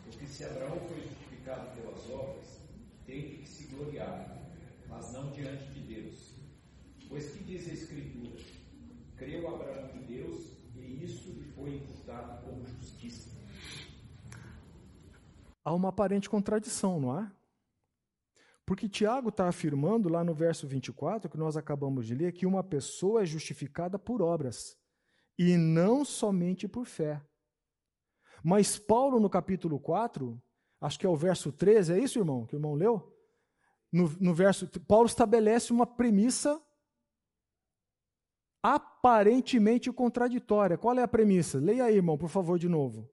[0.05, 2.59] Porque se Abraão foi justificado pelas obras,
[3.05, 4.37] tem que se gloriar,
[4.87, 6.35] mas não diante de Deus.
[7.09, 8.39] Pois que diz a Escritura?
[9.15, 13.31] Creu Abraão em Deus, e isso lhe foi imputado como justiça.
[15.65, 17.31] Há uma aparente contradição, não é?
[18.67, 22.61] Porque Tiago está afirmando lá no verso 24, que nós acabamos de ler, que uma
[22.61, 24.77] pessoa é justificada por obras
[25.39, 27.25] e não somente por fé.
[28.43, 30.37] Mas Paulo, no capítulo 4,
[30.81, 33.17] acho que é o verso 13, é isso, irmão, que o irmão leu?
[33.89, 36.61] No, no verso, Paulo estabelece uma premissa
[38.61, 40.77] aparentemente contraditória.
[40.77, 41.57] Qual é a premissa?
[41.57, 43.09] Leia aí, irmão, por favor, de novo.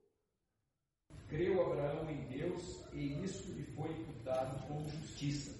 [1.28, 4.84] Creu Abraão em Deus e isso lhe foi imputado como
[5.24, 5.54] justiça.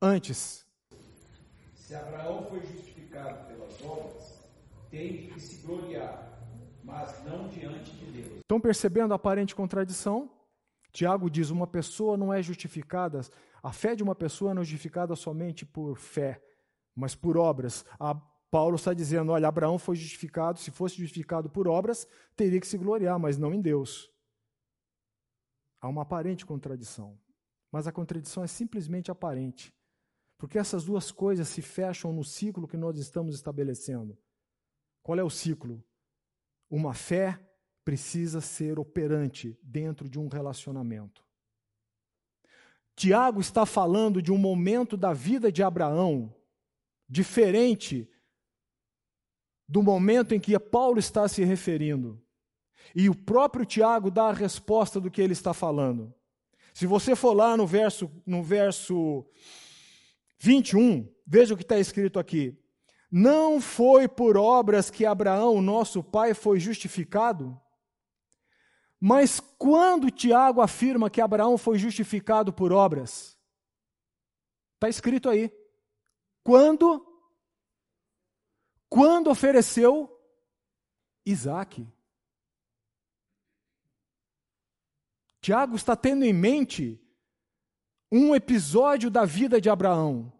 [0.00, 0.66] Antes.
[1.74, 4.40] Se Abraão foi justificado pelas obras,
[4.90, 6.38] tem que se gloriar,
[6.82, 8.38] mas não diante de Deus.
[8.38, 10.30] Estão percebendo a aparente contradição?
[10.92, 13.20] Tiago diz: uma pessoa não é justificada,
[13.62, 16.42] a fé de uma pessoa não é justificada somente por fé,
[16.94, 17.84] mas por obras.
[17.98, 18.14] A
[18.50, 22.78] Paulo está dizendo: olha, Abraão foi justificado, se fosse justificado por obras, teria que se
[22.78, 24.10] gloriar, mas não em Deus.
[25.80, 27.18] Há uma aparente contradição.
[27.70, 29.74] Mas a contradição é simplesmente aparente.
[30.36, 34.16] Porque essas duas coisas se fecham no ciclo que nós estamos estabelecendo.
[35.02, 35.82] Qual é o ciclo?
[36.70, 37.38] Uma fé
[37.84, 41.24] precisa ser operante dentro de um relacionamento.
[42.94, 46.34] Tiago está falando de um momento da vida de Abraão
[47.08, 48.10] diferente
[49.68, 52.20] do momento em que Paulo está se referindo.
[52.94, 56.14] E o próprio Tiago dá a resposta do que ele está falando.
[56.78, 59.26] Se você for lá no verso, no verso
[60.38, 62.56] 21, veja o que está escrito aqui.
[63.10, 67.60] Não foi por obras que Abraão, nosso pai, foi justificado?
[69.00, 73.36] Mas quando Tiago afirma que Abraão foi justificado por obras?
[74.74, 75.52] Está escrito aí.
[76.44, 77.04] Quando?
[78.88, 80.16] Quando ofereceu
[81.26, 81.84] Isaac.
[85.40, 87.00] Tiago está tendo em mente
[88.10, 90.32] um episódio da vida de Abraão,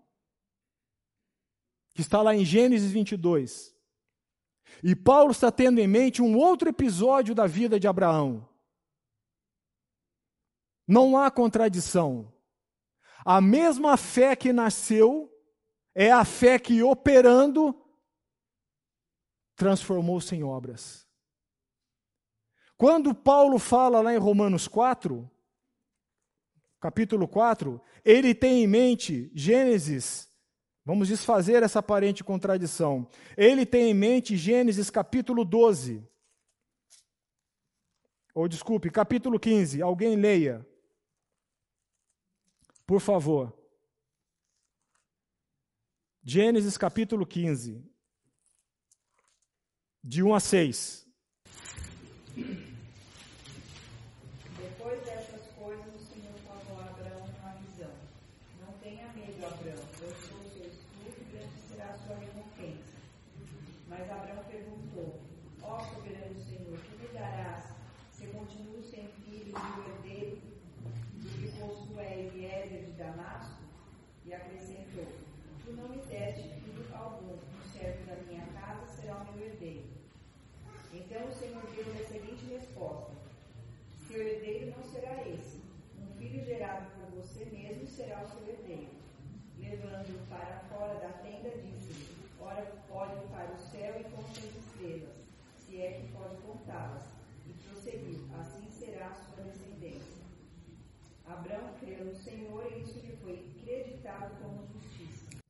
[1.94, 3.76] que está lá em Gênesis 22.
[4.82, 8.48] E Paulo está tendo em mente um outro episódio da vida de Abraão.
[10.86, 12.32] Não há contradição.
[13.24, 15.30] A mesma fé que nasceu
[15.94, 17.74] é a fé que, operando,
[19.56, 21.07] transformou-se em obras.
[22.78, 25.28] Quando Paulo fala lá em Romanos 4,
[26.80, 30.30] capítulo 4, ele tem em mente Gênesis,
[30.84, 33.10] vamos desfazer essa aparente contradição.
[33.36, 36.08] Ele tem em mente Gênesis capítulo 12.
[38.32, 39.82] Ou desculpe, capítulo 15.
[39.82, 40.64] Alguém leia.
[42.86, 43.52] Por favor.
[46.22, 47.84] Gênesis capítulo 15.
[50.04, 51.08] De 1 a 6.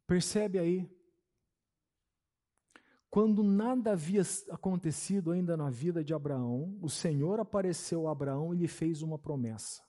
[0.06, 0.90] Percebe aí?
[3.10, 8.58] Quando nada havia acontecido ainda na vida de Abraão, o Senhor apareceu a Abraão e
[8.58, 9.82] lhe fez uma promessa.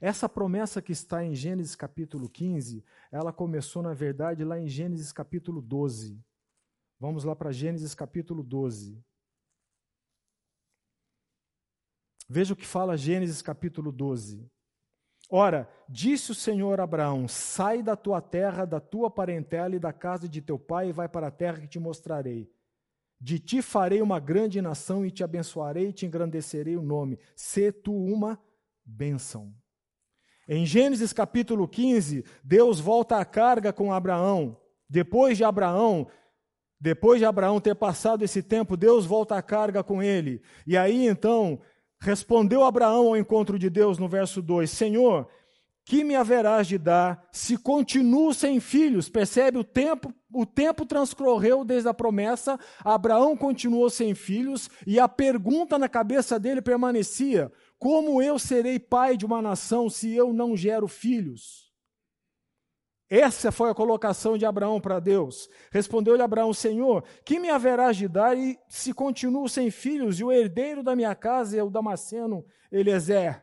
[0.00, 5.12] Essa promessa que está em Gênesis capítulo 15, ela começou, na verdade, lá em Gênesis
[5.12, 6.20] capítulo 12.
[6.98, 9.00] Vamos lá para Gênesis capítulo 12.
[12.28, 14.50] Veja o que fala Gênesis capítulo 12.
[15.30, 19.92] Ora, disse o Senhor a Abraão: Sai da tua terra, da tua parentela e da
[19.92, 22.50] casa de teu pai, e vai para a terra que te mostrarei.
[23.20, 27.18] De ti farei uma grande nação, e te abençoarei, e te engrandecerei o nome.
[27.34, 28.38] Sê tu uma
[28.84, 29.52] bênção.
[30.46, 34.60] Em Gênesis capítulo 15, Deus volta à carga com Abraão.
[34.88, 36.06] Depois de Abraão,
[36.78, 40.42] depois de Abraão ter passado esse tempo, Deus volta à carga com ele.
[40.66, 41.58] E aí então
[42.04, 45.26] Respondeu Abraão ao encontro de Deus no verso 2: Senhor,
[45.86, 49.08] que me haverás de dar se continuo sem filhos?
[49.08, 55.08] Percebe o tempo, o tempo transcorreu desde a promessa, Abraão continuou sem filhos e a
[55.08, 60.54] pergunta na cabeça dele permanecia: como eu serei pai de uma nação se eu não
[60.54, 61.63] gero filhos?
[63.16, 65.48] Essa foi a colocação de Abraão para Deus.
[65.70, 70.32] Respondeu-lhe Abraão: Senhor, que me haverás de dar e se continuo sem filhos e o
[70.32, 73.40] herdeiro da minha casa é o Damasceno Eliezer?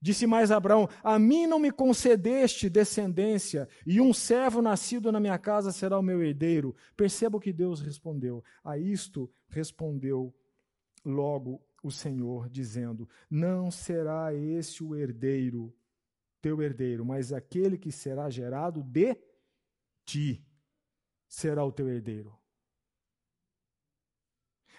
[0.00, 5.38] Disse mais Abraão: A mim não me concedeste descendência, e um servo nascido na minha
[5.38, 6.74] casa será o meu herdeiro.
[6.96, 8.42] Perceba o que Deus respondeu.
[8.64, 10.34] A isto respondeu
[11.04, 15.72] logo o Senhor, dizendo: Não será esse o herdeiro
[16.40, 19.16] teu herdeiro, mas aquele que será gerado de
[20.04, 20.44] ti
[21.28, 22.38] será o teu herdeiro.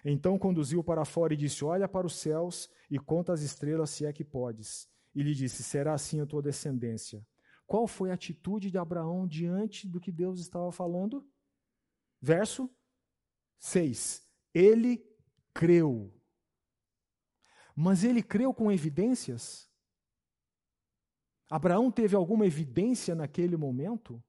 [0.03, 4.05] Então conduziu para fora e disse: Olha para os céus e conta as estrelas, se
[4.05, 4.89] é que podes.
[5.13, 7.25] E lhe disse: Será assim a tua descendência.
[7.67, 11.27] Qual foi a atitude de Abraão diante do que Deus estava falando?
[12.19, 12.69] Verso
[13.59, 14.27] 6.
[14.53, 15.05] Ele
[15.53, 16.11] creu.
[17.75, 19.68] Mas ele creu com evidências?
[21.49, 24.21] Abraão teve alguma evidência naquele momento?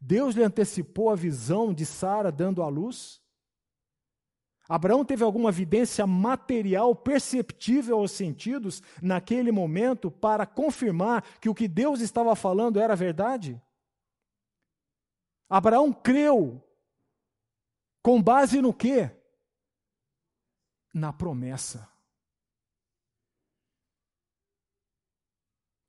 [0.00, 3.22] Deus lhe antecipou a visão de Sara dando à luz?
[4.68, 11.68] Abraão teve alguma evidência material perceptível aos sentidos naquele momento para confirmar que o que
[11.68, 13.62] Deus estava falando era verdade?
[15.48, 16.60] Abraão creu
[18.02, 19.10] com base no quê?
[20.92, 21.88] Na promessa.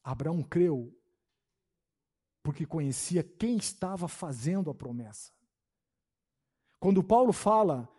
[0.07, 0.97] Abraão creu
[2.41, 5.33] porque conhecia quem estava fazendo a promessa.
[6.79, 7.89] Quando Paulo fala,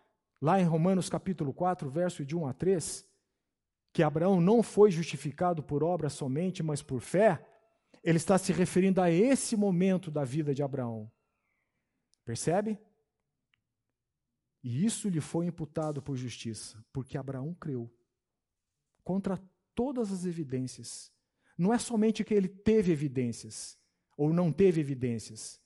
[0.40, 3.06] lá em Romanos capítulo 4, verso de 1 a 3,
[3.92, 7.46] que Abraão não foi justificado por obra somente, mas por fé,
[8.02, 11.12] ele está se referindo a esse momento da vida de Abraão.
[12.24, 12.78] Percebe?
[14.64, 17.94] E isso lhe foi imputado por justiça, porque Abraão creu
[19.04, 19.38] contra
[19.74, 21.12] todas as evidências.
[21.59, 23.76] Não é somente que ele teve evidências
[24.16, 25.61] ou não teve evidências,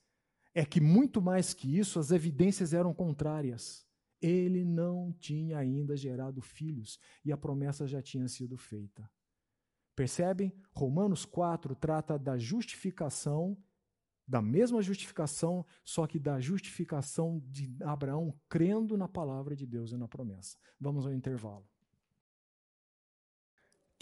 [0.53, 3.85] é que muito mais que isso, as evidências eram contrárias.
[4.21, 9.09] Ele não tinha ainda gerado filhos e a promessa já tinha sido feita.
[9.95, 10.53] Percebem?
[10.71, 13.57] Romanos 4 trata da justificação,
[14.27, 19.97] da mesma justificação, só que da justificação de Abraão crendo na palavra de Deus e
[19.97, 20.57] na promessa.
[20.79, 21.67] Vamos ao intervalo.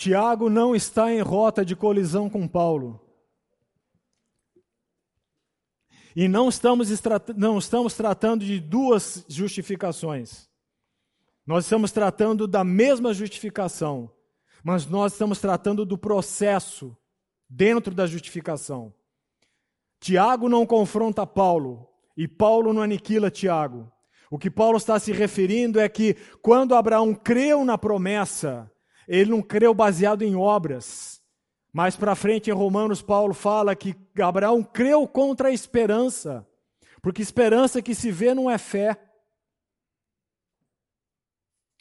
[0.01, 2.99] Tiago não está em rota de colisão com Paulo.
[6.15, 6.89] E não estamos,
[7.37, 10.49] não estamos tratando de duas justificações.
[11.45, 14.11] Nós estamos tratando da mesma justificação,
[14.63, 16.97] mas nós estamos tratando do processo
[17.47, 18.91] dentro da justificação.
[19.99, 21.87] Tiago não confronta Paulo
[22.17, 23.91] e Paulo não aniquila Tiago.
[24.31, 28.67] O que Paulo está se referindo é que quando Abraão creu na promessa,
[29.11, 31.21] ele não creu baseado em obras,
[31.73, 36.47] mais para frente em Romanos, Paulo fala que Abraão creu contra a esperança,
[37.01, 38.97] porque esperança que se vê não é fé.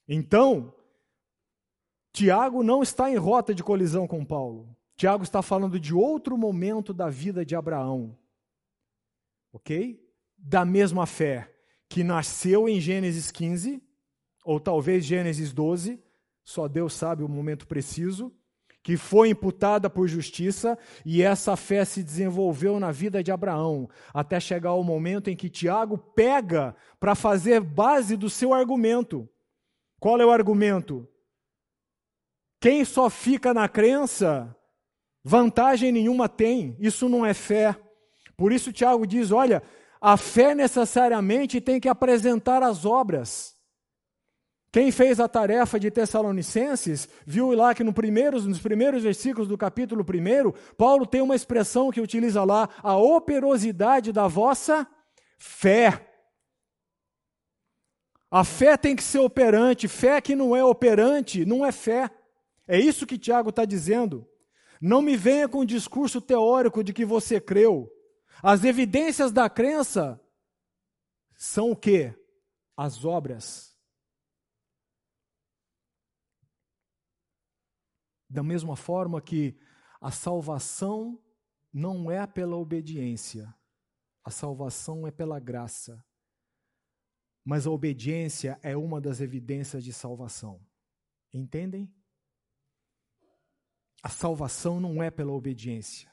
[0.08, 0.74] Então,
[2.12, 4.76] Tiago não está em rota de colisão com Paulo.
[4.96, 8.18] Tiago está falando de outro momento da vida de Abraão.
[9.52, 10.04] Ok?
[10.36, 11.54] Da mesma fé
[11.88, 13.80] que nasceu em Gênesis 15,
[14.44, 16.02] ou talvez Gênesis 12,
[16.44, 18.32] só Deus sabe o momento preciso
[18.82, 24.40] que foi imputada por justiça, e essa fé se desenvolveu na vida de Abraão, até
[24.40, 29.28] chegar o momento em que Tiago pega para fazer base do seu argumento.
[29.98, 31.06] Qual é o argumento?
[32.58, 34.54] Quem só fica na crença,
[35.22, 37.76] vantagem nenhuma tem, isso não é fé.
[38.36, 39.62] Por isso, Tiago diz: olha,
[40.00, 43.59] a fé necessariamente tem que apresentar as obras.
[44.72, 50.04] Quem fez a tarefa de Tessalonicenses viu lá que no nos primeiros versículos do capítulo
[50.04, 54.86] 1, Paulo tem uma expressão que utiliza lá, a operosidade da vossa
[55.38, 56.06] fé.
[58.30, 62.08] A fé tem que ser operante, fé que não é operante não é fé.
[62.68, 64.24] É isso que Tiago está dizendo.
[64.80, 67.90] Não me venha com o discurso teórico de que você creu.
[68.40, 70.20] As evidências da crença
[71.36, 72.14] são o quê?
[72.76, 73.69] As obras.
[78.30, 79.58] Da mesma forma que
[80.00, 81.20] a salvação
[81.72, 83.52] não é pela obediência,
[84.24, 86.02] a salvação é pela graça.
[87.44, 90.64] Mas a obediência é uma das evidências de salvação.
[91.34, 91.92] Entendem?
[94.02, 96.10] A salvação não é pela obediência.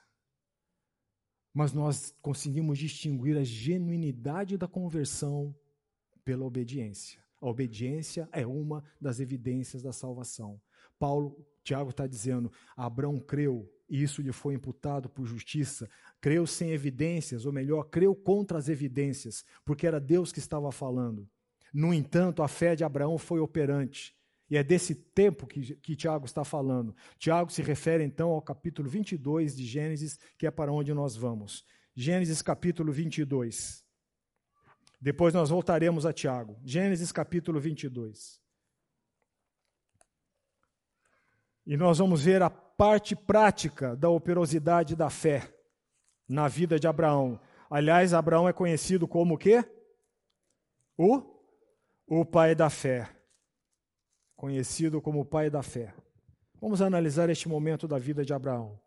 [1.54, 5.56] Mas nós conseguimos distinguir a genuinidade da conversão
[6.24, 7.24] pela obediência.
[7.40, 10.62] A obediência é uma das evidências da salvação.
[10.98, 15.90] Paulo Tiago está dizendo: Abraão creu e isso lhe foi imputado por justiça.
[16.22, 21.30] Creu sem evidências, ou melhor, creu contra as evidências, porque era Deus que estava falando.
[21.74, 24.16] No entanto, a fé de Abraão foi operante.
[24.50, 26.96] E é desse tempo que, que Tiago está falando.
[27.20, 31.66] Tiago se refere então ao capítulo 22 de Gênesis, que é para onde nós vamos.
[31.94, 33.84] Gênesis capítulo 22.
[35.02, 36.58] Depois nós voltaremos a Tiago.
[36.64, 38.47] Gênesis capítulo 22.
[41.68, 45.54] E nós vamos ver a parte prática da operosidade da fé
[46.26, 47.38] na vida de Abraão.
[47.70, 49.66] Aliás, Abraão é conhecido como o quê?
[50.98, 51.22] O,
[52.08, 53.14] o pai da fé.
[54.34, 55.94] Conhecido como o pai da fé.
[56.62, 58.80] Vamos analisar este momento da vida de Abraão.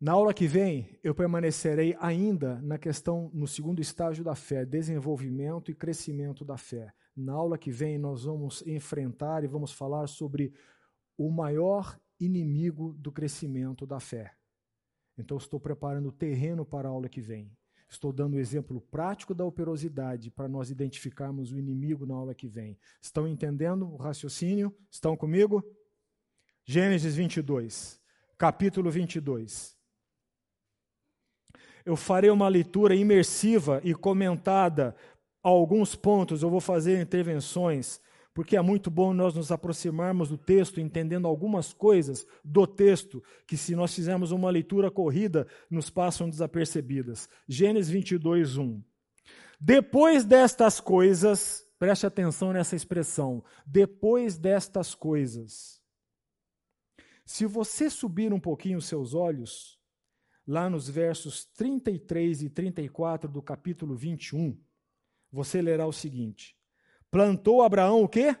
[0.00, 5.70] Na aula que vem, eu permanecerei ainda na questão, no segundo estágio da fé, desenvolvimento
[5.70, 6.92] e crescimento da fé.
[7.18, 10.54] Na aula que vem, nós vamos enfrentar e vamos falar sobre
[11.16, 14.36] o maior inimigo do crescimento da fé.
[15.18, 17.50] Então, estou preparando o terreno para a aula que vem.
[17.88, 22.36] Estou dando o um exemplo prático da operosidade para nós identificarmos o inimigo na aula
[22.36, 22.78] que vem.
[23.02, 24.72] Estão entendendo o raciocínio?
[24.88, 25.64] Estão comigo?
[26.64, 28.00] Gênesis 22,
[28.36, 29.76] capítulo 22.
[31.84, 34.94] Eu farei uma leitura imersiva e comentada
[35.56, 38.00] alguns pontos, eu vou fazer intervenções,
[38.34, 43.56] porque é muito bom nós nos aproximarmos do texto, entendendo algumas coisas do texto, que
[43.56, 47.28] se nós fizermos uma leitura corrida, nos passam desapercebidas.
[47.48, 48.82] Gênesis 22, 1.
[49.60, 55.78] Depois destas coisas, preste atenção nessa expressão, depois destas coisas,
[57.24, 59.78] Se você subir um pouquinho os seus olhos,
[60.46, 64.58] lá nos versos 33 e 34 do capítulo 21,
[65.30, 66.56] você lerá o seguinte:
[67.10, 68.36] Plantou Abraão o quê?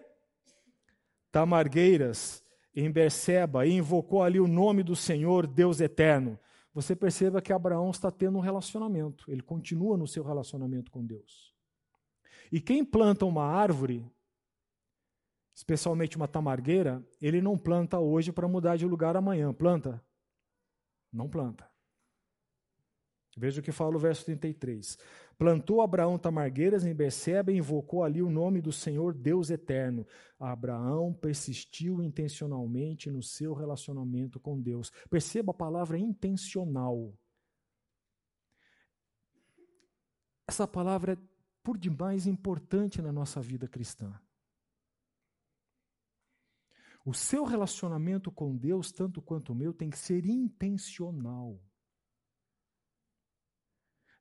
[1.30, 2.42] Tamargueiras
[2.74, 6.38] em Berseba e invocou ali o nome do Senhor, Deus eterno.
[6.72, 11.52] Você perceba que Abraão está tendo um relacionamento, ele continua no seu relacionamento com Deus.
[12.52, 14.10] E quem planta uma árvore,
[15.54, 19.52] especialmente uma tamargueira, ele não planta hoje para mudar de lugar amanhã.
[19.52, 20.02] Planta?
[21.12, 21.68] Não planta.
[23.36, 24.98] Veja o que fala o verso 33.
[25.38, 30.04] Plantou Abraão tamargueiras em Beceba e invocou ali o nome do Senhor Deus eterno.
[30.36, 34.90] Abraão persistiu intencionalmente no seu relacionamento com Deus.
[35.08, 37.16] Perceba a palavra intencional.
[40.44, 41.18] Essa palavra é
[41.62, 44.20] por demais importante na nossa vida cristã.
[47.04, 51.60] O seu relacionamento com Deus, tanto quanto o meu, tem que ser intencional.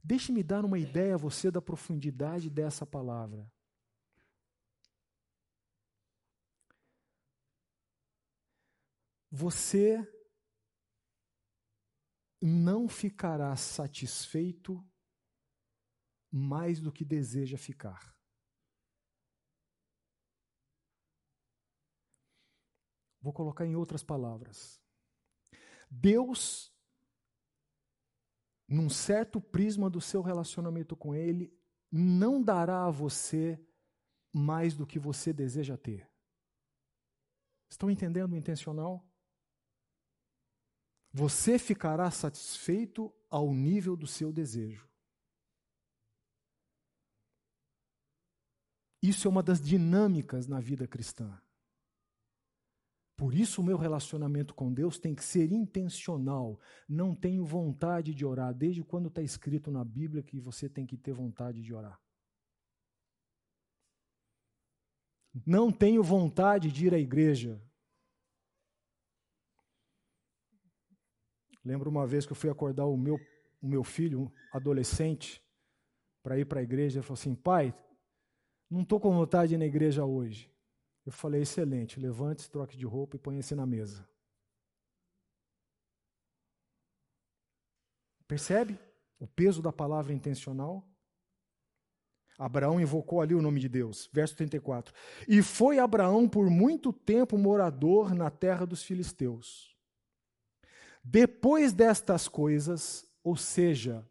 [0.08, 3.52] Deixe-me dar uma ideia a você da profundidade dessa palavra.
[9.30, 9.98] Você
[12.42, 14.82] não ficará satisfeito
[16.32, 18.16] mais do que deseja ficar.
[23.20, 24.82] Vou colocar em outras palavras.
[25.92, 26.74] Deus
[28.68, 31.54] num certo prisma do seu relacionamento com Ele,
[31.92, 33.60] não dará a você
[34.34, 36.10] mais do que você deseja ter.
[37.70, 39.06] Estão entendendo o intencional?
[41.14, 44.88] Você ficará satisfeito ao nível do seu desejo.
[49.02, 51.42] Isso é uma das dinâmicas na vida cristã.
[53.18, 56.60] Por isso, o meu relacionamento com Deus tem que ser intencional.
[56.88, 60.96] Não tenho vontade de orar, desde quando está escrito na Bíblia que você tem que
[60.96, 62.00] ter vontade de orar.
[65.44, 67.60] Não tenho vontade de ir à igreja.
[71.66, 73.20] Lembro uma vez que eu fui acordar o meu,
[73.60, 75.44] o meu filho, um adolescente,
[76.22, 77.00] para ir para a igreja.
[77.00, 77.76] Ele falou assim: pai,
[78.70, 80.56] não estou com vontade de ir na igreja hoje.
[81.08, 84.06] Eu falei, excelente, levante-se, troque de roupa e ponha-se na mesa.
[88.28, 88.78] Percebe
[89.18, 90.86] o peso da palavra intencional?
[92.38, 94.10] Abraão invocou ali o nome de Deus.
[94.12, 94.94] Verso 34.
[95.30, 99.74] E foi Abraão por muito tempo morador na terra dos filisteus.
[101.02, 104.06] Depois destas coisas, ou seja,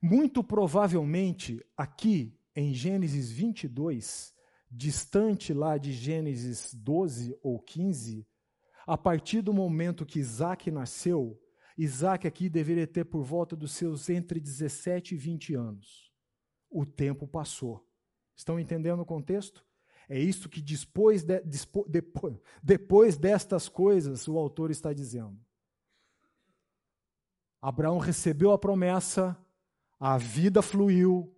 [0.00, 4.35] muito provavelmente aqui em Gênesis 22,
[4.76, 8.26] distante lá de Gênesis 12 ou 15,
[8.86, 11.40] a partir do momento que Isaac nasceu,
[11.78, 16.12] Isaac aqui deveria ter por volta dos seus entre 17 e 20 anos.
[16.70, 17.86] O tempo passou.
[18.36, 19.64] Estão entendendo o contexto?
[20.08, 21.42] É isso que depois, de,
[21.88, 25.38] depois, depois destas coisas o autor está dizendo.
[27.60, 29.36] Abraão recebeu a promessa,
[29.98, 31.35] a vida fluiu,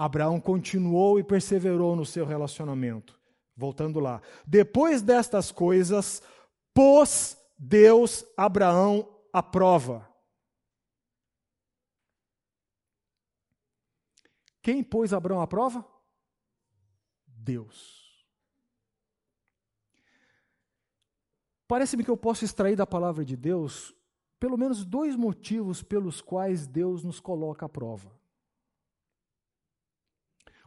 [0.00, 3.20] Abraão continuou e perseverou no seu relacionamento.
[3.54, 4.22] Voltando lá.
[4.46, 6.22] Depois destas coisas,
[6.72, 10.08] pôs Deus Abraão à prova.
[14.62, 15.86] Quem pôs Abraão à prova?
[17.26, 18.24] Deus.
[21.68, 23.94] Parece-me que eu posso extrair da palavra de Deus
[24.38, 28.18] pelo menos dois motivos pelos quais Deus nos coloca à prova.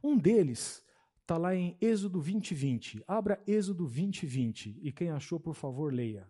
[0.04, 0.84] Um deles
[1.22, 3.04] está lá em Êxodo 20, 20.
[3.08, 4.80] Abra Êxodo 20, 20.
[4.82, 6.28] E quem achou, por favor, leia.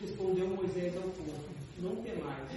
[0.00, 2.50] Respondeu Moisés ao povo: Não temais,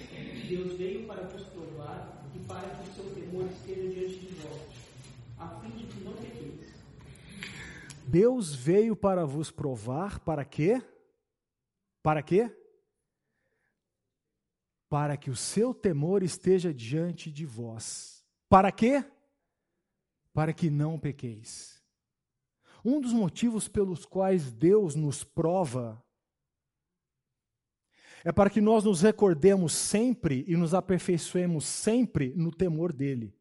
[0.47, 4.61] Deus veio para vos provar e para que o seu temor esteja diante de vós,
[5.37, 6.73] a fim de que não pequeis.
[8.07, 10.81] Deus veio para vos provar, para quê?
[12.08, 12.49] Para quê?
[14.88, 18.26] Para que o seu temor esteja diante de vós.
[18.47, 19.03] Para quê?
[20.32, 21.84] Para que não pequeis.
[22.86, 26.01] Um dos motivos pelos quais Deus nos prova
[28.24, 33.38] é para que nós nos recordemos sempre e nos aperfeiçoemos sempre no temor dele.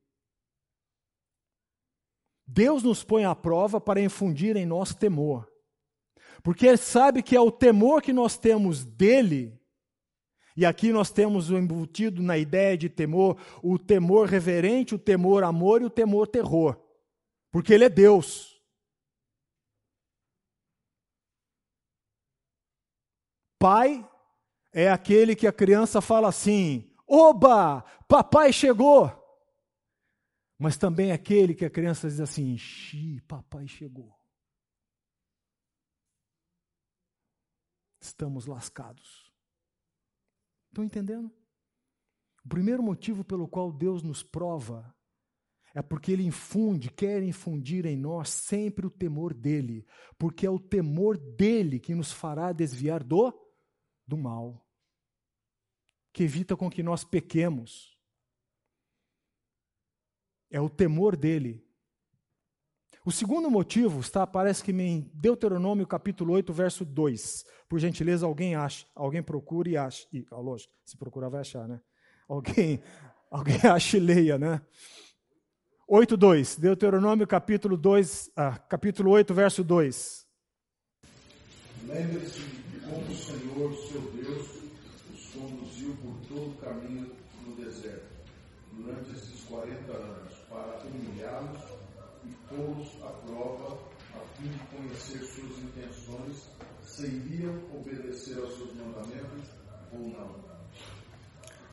[2.45, 5.55] Deus nos põe à prova para infundir em nós temor.
[6.43, 9.59] Porque ele sabe que é o temor que nós temos dele
[10.57, 15.45] E aqui nós temos o embutido na ideia de temor, o temor reverente, o temor
[15.45, 16.80] amor e o temor terror.
[17.51, 18.57] Porque ele é Deus.
[23.59, 24.09] Pai
[24.72, 29.11] é aquele que a criança fala assim: Oba, papai chegou.
[30.59, 34.16] Mas também é aquele que a criança diz assim: Xi, papai chegou.
[38.07, 39.32] Estamos lascados.
[40.68, 41.30] Estão entendendo?
[42.44, 44.94] O primeiro motivo pelo qual Deus nos prova
[45.74, 49.86] é porque Ele infunde, quer infundir em nós sempre o temor dEle,
[50.16, 53.32] porque é o temor dEle que nos fará desviar do,
[54.07, 54.66] do mal,
[56.12, 57.98] que evita com que nós pequemos.
[60.48, 61.66] É o temor dele.
[63.07, 67.44] O segundo motivo está, parece que em Deuteronômio capítulo 8, verso 2.
[67.68, 70.09] Por gentileza, alguém ache, alguém procure e ache.
[70.12, 71.80] E, ah, lógico, se procurar vai achar, né?
[72.28, 72.82] Alguém,
[73.30, 74.61] alguém ache e leia, né?
[75.86, 76.57] 8, 2.
[76.57, 80.26] Deuteronômio capítulo 2, ah, capítulo 8, verso 2.
[81.86, 84.48] Lembre-se de como o Senhor, seu Deus,
[85.14, 87.12] os conduziu por todo o caminho
[87.46, 88.16] no deserto,
[88.72, 91.76] durante esses 40 anos para humilhá-los
[92.49, 93.78] pô-los à prova,
[94.14, 96.51] a fim de conhecer suas intenções,
[96.82, 99.51] se iriam obedecer aos seus mandamentos
[99.92, 100.44] ou não.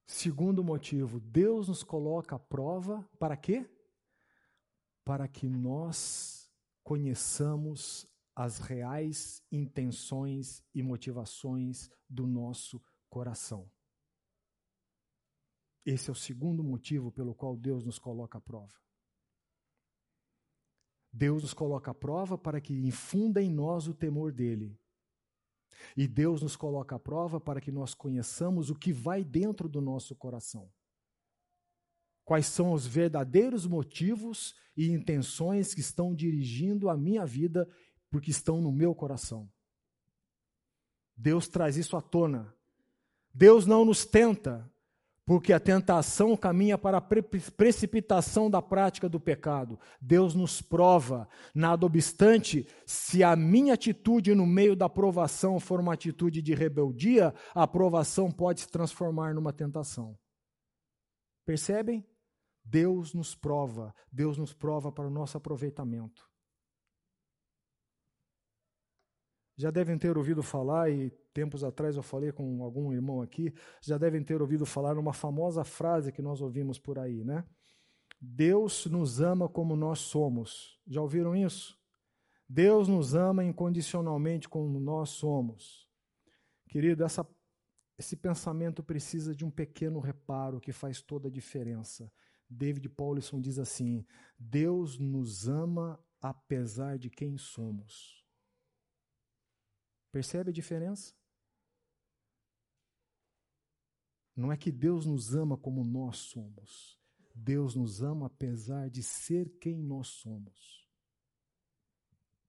[0.08, 3.70] Segundo motivo, Deus nos coloca à prova para quê?
[5.04, 6.50] Para que nós
[6.84, 13.70] conheçamos as reais intenções e motivações do nosso coração.
[15.86, 18.74] Esse é o segundo motivo pelo qual Deus nos coloca à prova.
[21.14, 24.76] Deus nos coloca à prova para que infunda em nós o temor dele.
[25.96, 29.80] E Deus nos coloca à prova para que nós conheçamos o que vai dentro do
[29.80, 30.72] nosso coração.
[32.26, 37.70] Quais são os verdadeiros motivos e intenções que estão dirigindo a minha vida,
[38.10, 39.52] porque estão no meu coração.
[41.16, 42.56] Deus traz isso à tona.
[43.32, 44.72] Deus não nos tenta,
[45.26, 49.80] porque a tentação caminha para a precipitação da prática do pecado.
[50.02, 55.94] Deus nos prova, nada obstante, se a minha atitude no meio da provação for uma
[55.94, 60.18] atitude de rebeldia, a provação pode se transformar numa tentação.
[61.46, 62.06] Percebem?
[62.66, 66.33] Deus nos prova, Deus nos prova para o nosso aproveitamento.
[69.56, 73.98] Já devem ter ouvido falar, e tempos atrás eu falei com algum irmão aqui, já
[73.98, 77.44] devem ter ouvido falar numa famosa frase que nós ouvimos por aí, né?
[78.20, 80.80] Deus nos ama como nós somos.
[80.88, 81.78] Já ouviram isso?
[82.48, 85.88] Deus nos ama incondicionalmente como nós somos.
[86.70, 87.28] Querido, essa,
[87.98, 92.12] esse pensamento precisa de um pequeno reparo que faz toda a diferença.
[92.50, 94.06] David Paulison diz assim:
[94.38, 98.23] Deus nos ama apesar de quem somos.
[100.14, 101.12] Percebe a diferença?
[104.36, 107.02] Não é que Deus nos ama como nós somos.
[107.34, 110.88] Deus nos ama apesar de ser quem nós somos.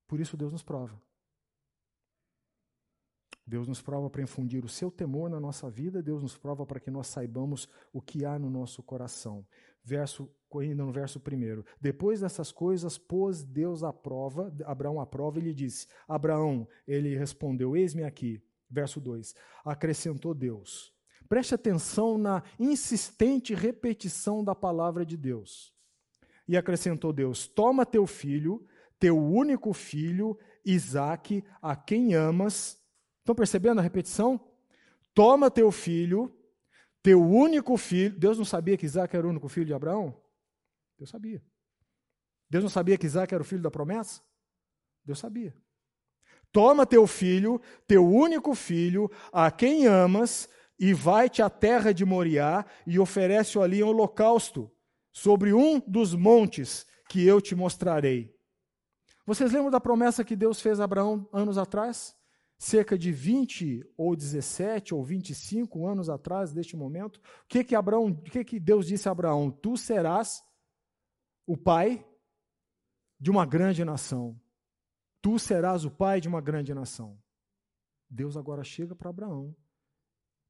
[0.06, 1.00] Por isso Deus nos prova.
[3.46, 6.80] Deus nos prova para infundir o seu temor na nossa vida, Deus nos prova para
[6.80, 9.46] que nós saibamos o que há no nosso coração.
[9.84, 11.64] Verso, ainda no verso primeiro.
[11.78, 17.16] Depois dessas coisas, pôs Deus à prova, Abraão à prova e lhe disse: Abraão, ele
[17.16, 18.42] respondeu: Eis-me aqui.
[18.70, 19.34] Verso 2.
[19.64, 20.92] Acrescentou Deus.
[21.28, 25.74] Preste atenção na insistente repetição da palavra de Deus.
[26.48, 28.66] E acrescentou Deus: Toma teu filho,
[28.98, 32.82] teu único filho, Isaque, a quem amas.
[33.24, 34.38] Estão percebendo a repetição?
[35.14, 36.30] Toma teu filho,
[37.02, 38.14] teu único filho.
[38.18, 40.14] Deus não sabia que Isaac era o único filho de Abraão?
[40.98, 41.42] Deus sabia.
[42.50, 44.20] Deus não sabia que Isaac era o filho da promessa?
[45.02, 45.56] Deus sabia.
[46.52, 50.46] Toma teu filho, teu único filho, a quem amas,
[50.78, 54.70] e vai-te à terra de Moriá e oferece-o ali em holocausto,
[55.10, 58.36] sobre um dos montes que eu te mostrarei.
[59.24, 62.14] Vocês lembram da promessa que Deus fez a Abraão anos atrás?
[62.58, 68.06] Cerca de 20 ou 17 ou 25 anos atrás deste momento, o que que Abraão,
[68.06, 69.50] o que que Deus disse a Abraão?
[69.50, 70.42] Tu serás
[71.46, 72.06] o pai
[73.18, 74.40] de uma grande nação.
[75.20, 77.18] Tu serás o pai de uma grande nação.
[78.08, 79.56] Deus agora chega para Abraão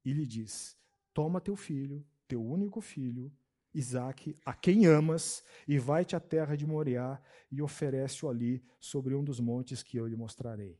[0.03, 0.77] e lhe diz:
[1.13, 3.31] Toma teu filho, teu único filho,
[3.73, 9.23] Isaque, a quem amas, e vai-te à terra de Moriá e oferece-o ali sobre um
[9.23, 10.79] dos montes que eu lhe mostrarei.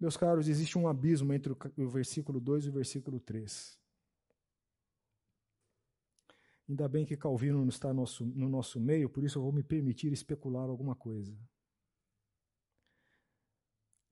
[0.00, 3.78] Meus caros, existe um abismo entre o versículo 2 e o versículo 3.
[6.66, 9.52] Ainda bem que Calvino não está no nosso, no nosso meio, por isso eu vou
[9.52, 11.36] me permitir especular alguma coisa.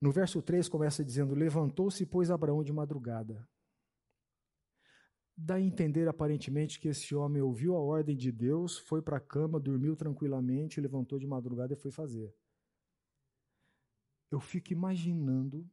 [0.00, 3.48] No verso 3 começa dizendo: Levantou-se, pois, Abraão de madrugada.
[5.34, 9.20] Dá a entender aparentemente que esse homem ouviu a ordem de Deus, foi para a
[9.20, 12.34] cama, dormiu tranquilamente, levantou de madrugada e foi fazer.
[14.30, 15.68] Eu fico imaginando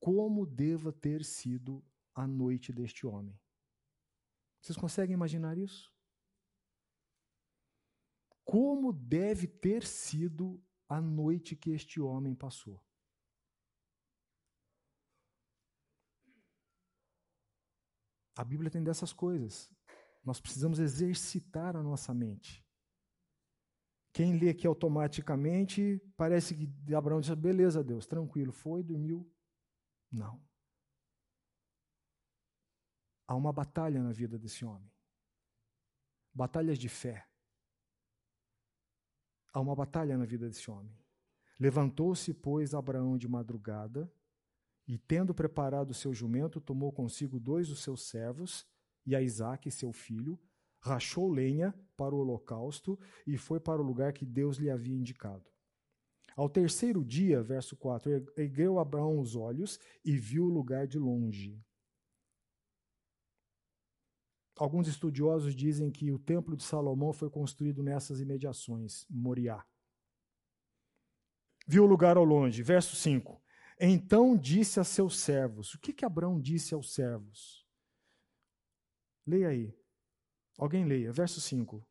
[0.00, 1.84] como deva ter sido
[2.14, 3.38] a noite deste homem.
[4.60, 5.94] Vocês conseguem imaginar isso?
[8.44, 12.82] Como deve ter sido a noite que este homem passou?
[18.36, 19.70] A Bíblia tem dessas coisas.
[20.24, 22.64] Nós precisamos exercitar a nossa mente.
[24.12, 29.30] Quem lê aqui automaticamente, parece que Abraão disse: beleza, Deus, tranquilo, foi, dormiu,
[30.10, 30.42] não.
[33.26, 34.90] Há uma batalha na vida desse homem.
[36.34, 37.28] Batalhas de fé.
[39.52, 40.96] Há uma batalha na vida desse homem.
[41.58, 44.12] Levantou-se, pois, Abraão de madrugada,
[44.86, 48.66] e, tendo preparado o seu jumento, tomou consigo dois dos seus servos,
[49.06, 50.40] e a Isaque, seu filho,
[50.80, 55.48] rachou lenha para o holocausto e foi para o lugar que Deus lhe havia indicado.
[56.36, 61.62] Ao terceiro dia, verso 4, ergueu Abraão os olhos e viu o lugar de longe.
[64.56, 69.66] Alguns estudiosos dizem que o templo de Salomão foi construído nessas imediações, Moriá.
[71.66, 73.42] Viu o lugar ao longe, verso 5.
[73.80, 77.66] Então disse a seus servos: O que que Abraão disse aos servos?
[79.26, 79.74] Leia aí.
[80.58, 81.82] Alguém leia, verso 5.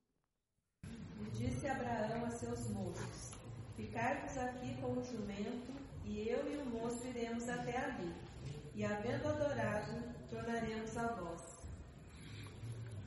[1.34, 2.70] Disse Abraão a seus
[3.76, 5.72] Ficai-vos aqui com o jumento,
[6.04, 8.12] e eu e o moço iremos até ali.
[8.74, 9.92] E havendo adorado,
[10.30, 11.60] tornaremos a vós.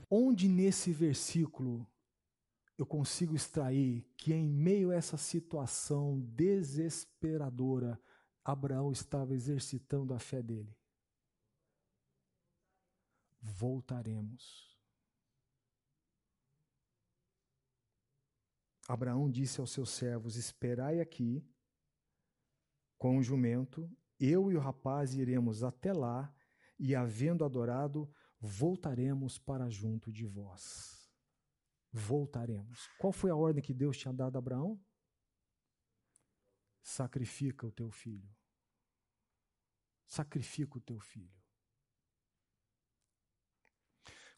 [0.09, 1.87] Onde nesse versículo
[2.79, 8.01] eu consigo extrair que em meio a essa situação desesperadora,
[8.45, 10.77] Abraão estava exercitando a fé dele?
[13.41, 14.71] Voltaremos.
[18.87, 21.45] Abraão disse aos seus servos: Esperai aqui
[23.03, 26.33] com o jumento, eu e o rapaz iremos até lá,
[26.79, 31.13] e havendo adorado, voltaremos para junto de vós.
[31.91, 32.89] Voltaremos.
[33.01, 34.81] Qual foi a ordem que Deus tinha dado a Abraão?
[36.81, 38.33] Sacrifica o teu filho.
[40.07, 41.43] Sacrifica o teu filho.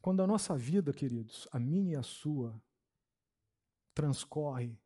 [0.00, 2.58] Quando a nossa vida, queridos, a minha e a sua,
[3.92, 4.80] transcorre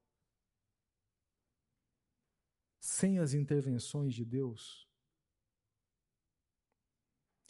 [2.80, 4.88] sem as intervenções de Deus,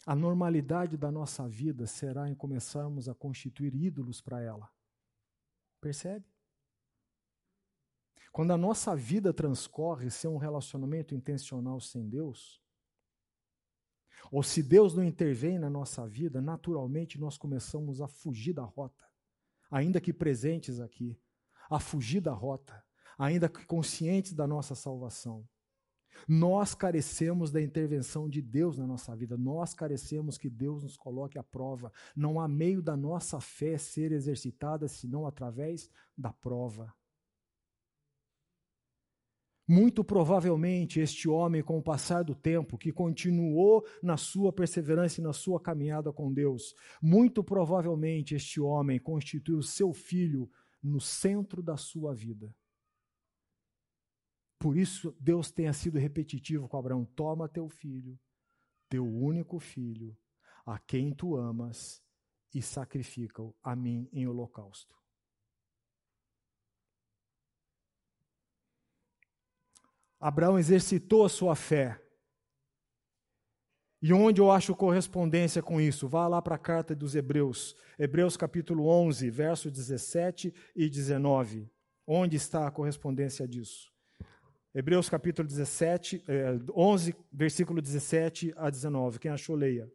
[0.05, 4.69] a normalidade da nossa vida será em começarmos a constituir ídolos para ela.
[5.79, 6.25] Percebe?
[8.31, 12.61] Quando a nossa vida transcorre sem um relacionamento intencional sem Deus,
[14.31, 19.05] ou se Deus não intervém na nossa vida, naturalmente nós começamos a fugir da rota,
[19.69, 21.19] ainda que presentes aqui
[21.69, 22.83] a fugir da rota,
[23.19, 25.45] ainda que conscientes da nossa salvação.
[26.27, 31.37] Nós carecemos da intervenção de Deus na nossa vida, nós carecemos que Deus nos coloque
[31.37, 31.91] à prova.
[32.15, 36.93] Não há meio da nossa fé ser exercitada senão através da prova.
[39.67, 45.23] Muito provavelmente, este homem, com o passar do tempo, que continuou na sua perseverança e
[45.23, 50.49] na sua caminhada com Deus, muito provavelmente este homem constituiu seu filho
[50.81, 52.51] no centro da sua vida.
[54.59, 58.19] Por isso, Deus tenha sido repetitivo com Abraão: toma teu filho,
[58.89, 60.15] teu único filho,
[60.65, 62.03] a quem tu amas,
[62.53, 64.95] e sacrifica-o a mim em holocausto.
[70.19, 71.99] Abraão exercitou a sua fé
[74.01, 76.07] e onde eu acho correspondência com isso?
[76.07, 81.69] Vá lá para a carta dos Hebreus, Hebreus capítulo 11, verso 17 e 19.
[82.07, 83.91] Onde está a correspondência disso?
[84.73, 86.23] Hebreus capítulo 17,
[86.75, 89.17] 11, versículo 17 a 19.
[89.17, 89.91] Quem achou, leia.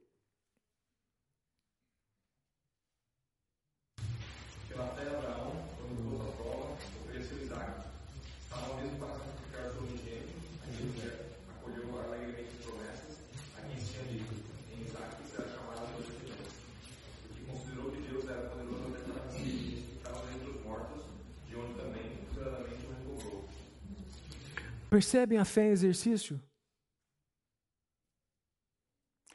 [24.94, 26.40] Percebem a fé em exercício?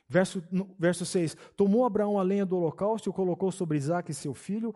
[0.07, 0.41] Verso,
[0.79, 4.73] verso 6: Tomou Abraão a lenha do holocausto e o colocou sobre Isaac, seu filho.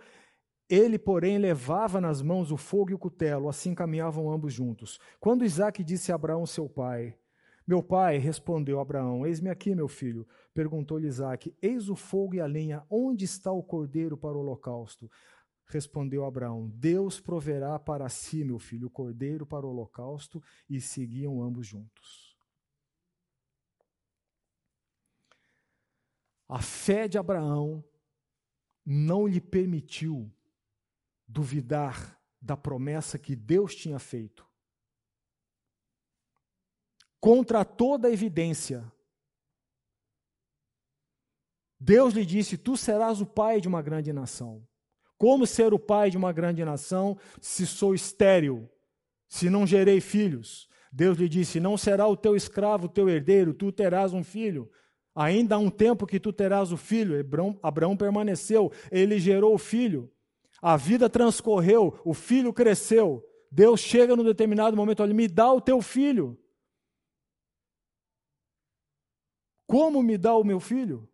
[0.70, 5.00] Ele, porém, levava nas mãos o fogo e o cutelo, assim caminhavam ambos juntos.
[5.22, 7.18] Quando Isaac disse a Abraão, seu pai:
[7.66, 10.28] Meu pai, respondeu Abraão: Eis-me aqui, meu filho.
[10.54, 15.10] Perguntou-lhe Isaac: Eis o fogo e a lenha, onde está o cordeiro para o holocausto?
[15.74, 21.42] Respondeu Abraão: Deus proverá para si, meu filho, o cordeiro para o holocausto, e seguiam
[21.42, 22.38] ambos juntos.
[26.48, 27.84] A fé de Abraão
[28.86, 30.32] não lhe permitiu
[31.28, 34.48] duvidar da promessa que Deus tinha feito.
[37.20, 38.94] Contra toda evidência,
[41.80, 44.64] Deus lhe disse: Tu serás o pai de uma grande nação.
[45.24, 48.70] Como ser o pai de uma grande nação se sou estéril,
[49.26, 50.68] se não gerei filhos?
[50.92, 54.70] Deus lhe disse: Não será o teu escravo o teu herdeiro, tu terás um filho.
[55.16, 57.16] Ainda há um tempo que tu terás o filho.
[57.64, 60.12] Abraão, permaneceu, ele gerou o filho.
[60.62, 63.24] A vida transcorreu, o filho cresceu.
[63.50, 66.38] Deus chega num determinado momento, olha, me dá o teu filho.
[69.66, 71.08] Como me dá o meu filho?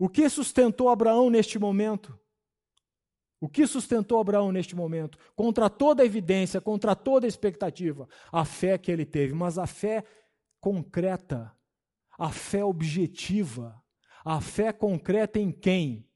[0.00, 2.18] O que sustentou Abraão neste momento?
[3.38, 5.18] O que sustentou Abraão neste momento?
[5.36, 9.34] Contra toda evidência, contra toda expectativa, a fé que ele teve.
[9.34, 10.02] Mas a fé
[10.58, 11.54] concreta,
[12.18, 13.78] a fé objetiva,
[14.24, 16.08] a fé concreta em quem?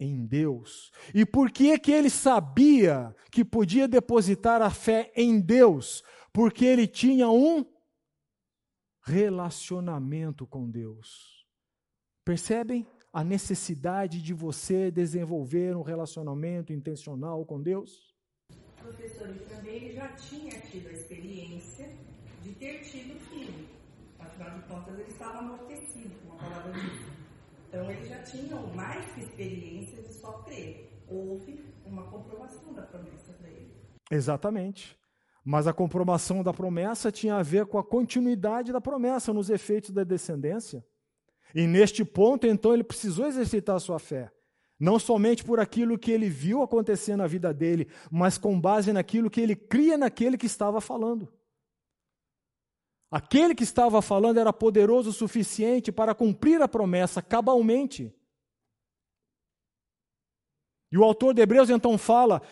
[0.00, 0.90] Em Deus.
[1.14, 6.02] E por que que ele sabia que podia depositar a fé em Deus?
[6.32, 7.64] Porque ele tinha um
[9.04, 11.37] relacionamento com Deus.
[12.28, 18.14] Percebem a necessidade de você desenvolver um relacionamento intencional com Deus?
[18.76, 21.88] Professor, e também já tinha tido a experiência
[22.42, 23.66] de ter tido filho.
[24.18, 27.00] Afinal de contas, ele estava amortecido, com a palavra de Deus.
[27.66, 30.86] Então, ele já tinha mais que experiência de só crer.
[31.08, 33.72] Houve uma comprovação da promessa para ele.
[34.10, 34.98] Exatamente.
[35.42, 39.92] Mas a comprovação da promessa tinha a ver com a continuidade da promessa nos efeitos
[39.92, 40.84] da descendência.
[41.54, 44.30] E neste ponto, então, ele precisou exercitar a sua fé.
[44.78, 49.30] Não somente por aquilo que ele viu acontecer na vida dele, mas com base naquilo
[49.30, 51.32] que ele cria naquele que estava falando.
[53.10, 58.14] Aquele que estava falando era poderoso o suficiente para cumprir a promessa cabalmente.
[60.92, 62.42] E o autor de Hebreus então fala: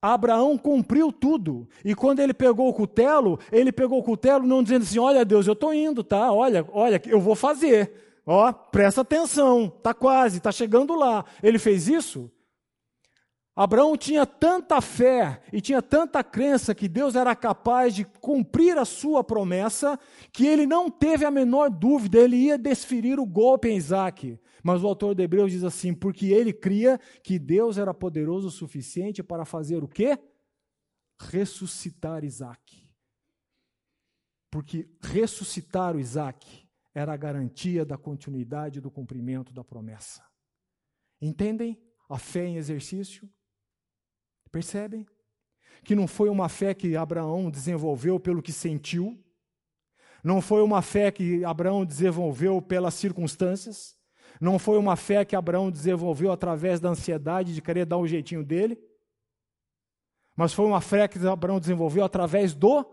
[0.00, 1.68] Abraão cumpriu tudo.
[1.84, 5.46] E quando ele pegou o cutelo, ele pegou o cutelo não dizendo assim: Olha, Deus,
[5.46, 6.32] eu estou indo, tá?
[6.32, 8.11] Olha, olha, eu vou fazer.
[8.24, 11.24] Ó, presta atenção, tá quase, tá chegando lá.
[11.42, 12.30] Ele fez isso?
[13.54, 18.84] Abraão tinha tanta fé e tinha tanta crença que Deus era capaz de cumprir a
[18.84, 19.98] sua promessa,
[20.32, 24.38] que ele não teve a menor dúvida, ele ia desferir o golpe em Isaac.
[24.62, 28.50] Mas o autor de Hebreus diz assim: porque ele cria que Deus era poderoso o
[28.50, 30.18] suficiente para fazer o quê?
[31.20, 32.88] Ressuscitar Isaac.
[34.50, 36.61] Porque ressuscitar o Isaac
[36.94, 40.22] era a garantia da continuidade do cumprimento da promessa.
[41.20, 43.28] Entendem a fé em exercício?
[44.50, 45.06] Percebem?
[45.84, 49.18] Que não foi uma fé que Abraão desenvolveu pelo que sentiu,
[50.22, 53.96] não foi uma fé que Abraão desenvolveu pelas circunstâncias,
[54.40, 58.44] não foi uma fé que Abraão desenvolveu através da ansiedade de querer dar um jeitinho
[58.44, 58.78] dele,
[60.36, 62.84] mas foi uma fé que Abraão desenvolveu através do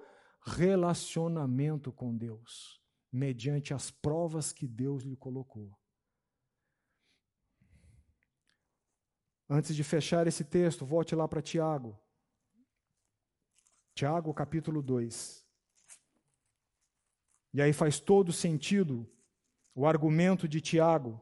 [0.43, 2.78] relacionamento com Deus,
[3.11, 5.77] mediante as provas que Deus lhe colocou.
[9.49, 11.99] Antes de fechar esse texto, volte lá para Tiago.
[13.95, 15.45] Tiago, capítulo 2.
[17.53, 19.11] E aí faz todo sentido
[19.73, 21.19] o argumento de Tiago.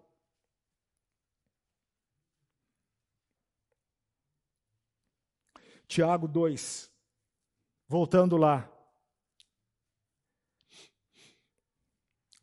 [5.88, 6.92] Tiago 2.
[7.88, 8.77] Voltando lá.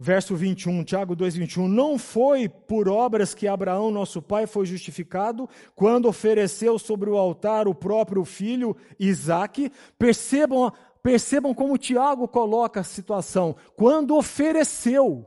[0.05, 1.67] Verso 21, Tiago 2, 21.
[1.67, 7.67] Não foi por obras que Abraão, nosso pai, foi justificado quando ofereceu sobre o altar
[7.67, 9.73] o próprio filho Isaque.
[9.99, 10.71] Percebam,
[11.03, 13.57] percebam como Tiago coloca a situação.
[13.75, 15.27] Quando ofereceu.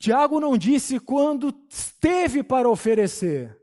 [0.00, 3.56] Tiago não disse quando esteve para oferecer.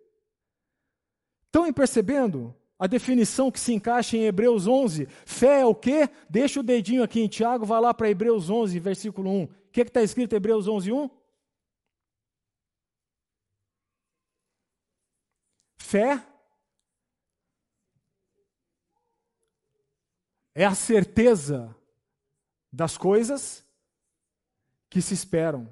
[1.47, 2.55] Estão percebendo?
[2.81, 5.05] A definição que se encaixa em Hebreus 11.
[5.23, 6.09] Fé é o quê?
[6.27, 9.43] Deixa o dedinho aqui em Tiago, vai lá para Hebreus 11, versículo 1.
[9.43, 11.09] O que está escrito em Hebreus 11, 1?
[15.77, 16.25] Fé
[20.55, 21.75] é a certeza
[22.73, 23.63] das coisas
[24.89, 25.69] que se esperam.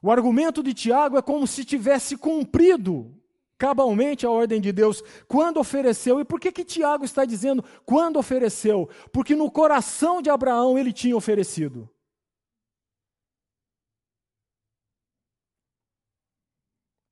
[0.00, 3.19] O argumento de Tiago é como se tivesse cumprido
[3.60, 6.18] cabalmente a ordem de Deus quando ofereceu.
[6.18, 8.88] E por que que Tiago está dizendo quando ofereceu?
[9.12, 11.88] Porque no coração de Abraão ele tinha oferecido.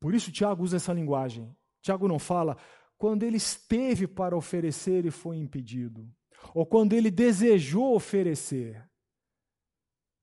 [0.01, 1.55] Por isso Tiago usa essa linguagem.
[1.83, 2.57] Tiago não fala
[2.97, 6.11] quando ele esteve para oferecer e foi impedido,
[6.55, 8.89] ou quando ele desejou oferecer.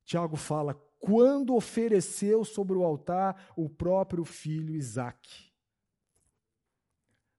[0.05, 5.55] Tiago fala quando ofereceu sobre o altar o próprio filho Isaque.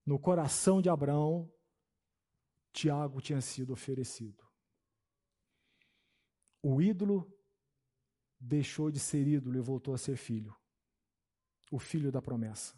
[0.07, 1.53] No coração de Abraão,
[2.73, 4.47] Tiago tinha sido oferecido.
[6.63, 7.29] O ídolo
[8.39, 10.55] deixou de ser ídolo e voltou a ser filho.
[11.73, 12.75] O filho da promessa.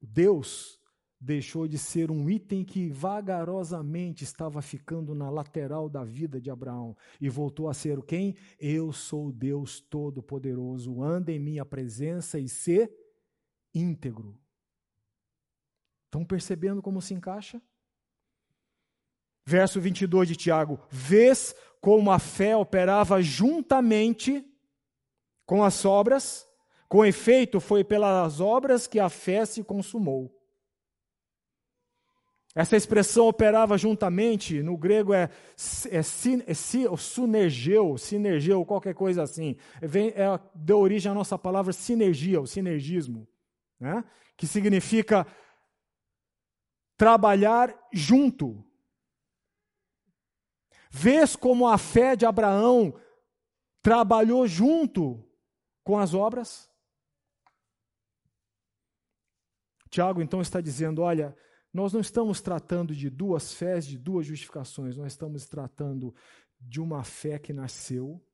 [0.00, 0.80] Deus
[1.20, 6.96] deixou de ser um item que vagarosamente estava ficando na lateral da vida de Abraão
[7.20, 8.34] e voltou a ser o quem?
[8.58, 12.94] Eu sou Deus Todo-Poderoso, anda em minha presença e ser
[13.74, 14.38] íntegro.
[16.06, 17.60] Estão percebendo como se encaixa?
[19.44, 24.44] Verso 22 de Tiago: Vês como a fé operava juntamente
[25.44, 26.46] com as obras,
[26.88, 30.32] com efeito, foi pelas obras que a fé se consumou.
[32.56, 35.28] Essa expressão operava juntamente, no grego é,
[35.90, 39.56] é, é sunergeu, sinergeu, qualquer coisa assim.
[39.82, 43.28] Vem, é, deu origem à nossa palavra sinergia, o sinergismo,
[43.78, 44.02] né?
[44.38, 45.26] que significa
[46.96, 48.64] trabalhar junto.
[50.90, 52.98] Vês como a fé de Abraão
[53.82, 55.22] trabalhou junto
[55.84, 56.70] com as obras?
[59.90, 61.36] Tiago então está dizendo: olha,
[61.72, 66.14] nós não estamos tratando de duas fés, de duas justificações, nós estamos tratando
[66.58, 68.25] de uma fé que nasceu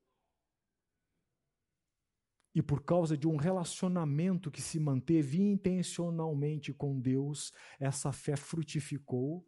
[2.55, 9.47] e por causa de um relacionamento que se manteve intencionalmente com Deus, essa fé frutificou,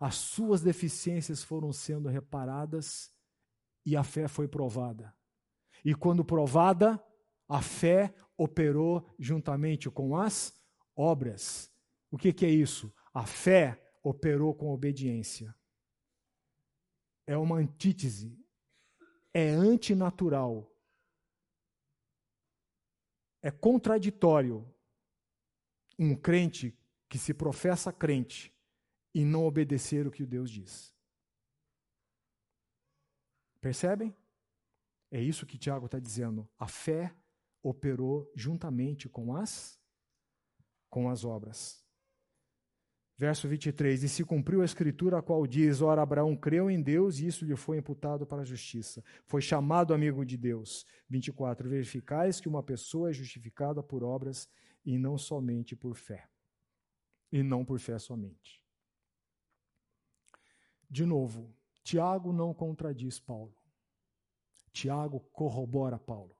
[0.00, 3.12] as suas deficiências foram sendo reparadas
[3.84, 5.14] e a fé foi provada.
[5.84, 7.02] E quando provada,
[7.48, 10.52] a fé operou juntamente com as
[10.94, 11.70] obras.
[12.10, 12.92] O que, que é isso?
[13.12, 15.54] A fé operou com obediência.
[17.26, 18.38] É uma antítese.
[19.32, 20.75] É antinatural.
[23.46, 24.68] É contraditório
[25.96, 26.76] um crente
[27.08, 28.52] que se professa crente
[29.14, 30.92] e não obedecer o que Deus diz.
[33.60, 34.12] Percebem?
[35.12, 36.48] É isso que Tiago está dizendo.
[36.58, 37.14] A fé
[37.62, 39.80] operou juntamente com as
[40.90, 41.85] com as obras.
[43.18, 47.18] Verso 23: E se cumpriu a escritura a qual diz: Ora, Abraão creu em Deus
[47.18, 49.02] e isso lhe foi imputado para a justiça.
[49.24, 50.84] Foi chamado amigo de Deus.
[51.08, 54.48] 24: Verificais que uma pessoa é justificada por obras
[54.84, 56.28] e não somente por fé.
[57.32, 58.62] E não por fé somente.
[60.88, 63.56] De novo, Tiago não contradiz Paulo.
[64.72, 66.36] Tiago corrobora Paulo.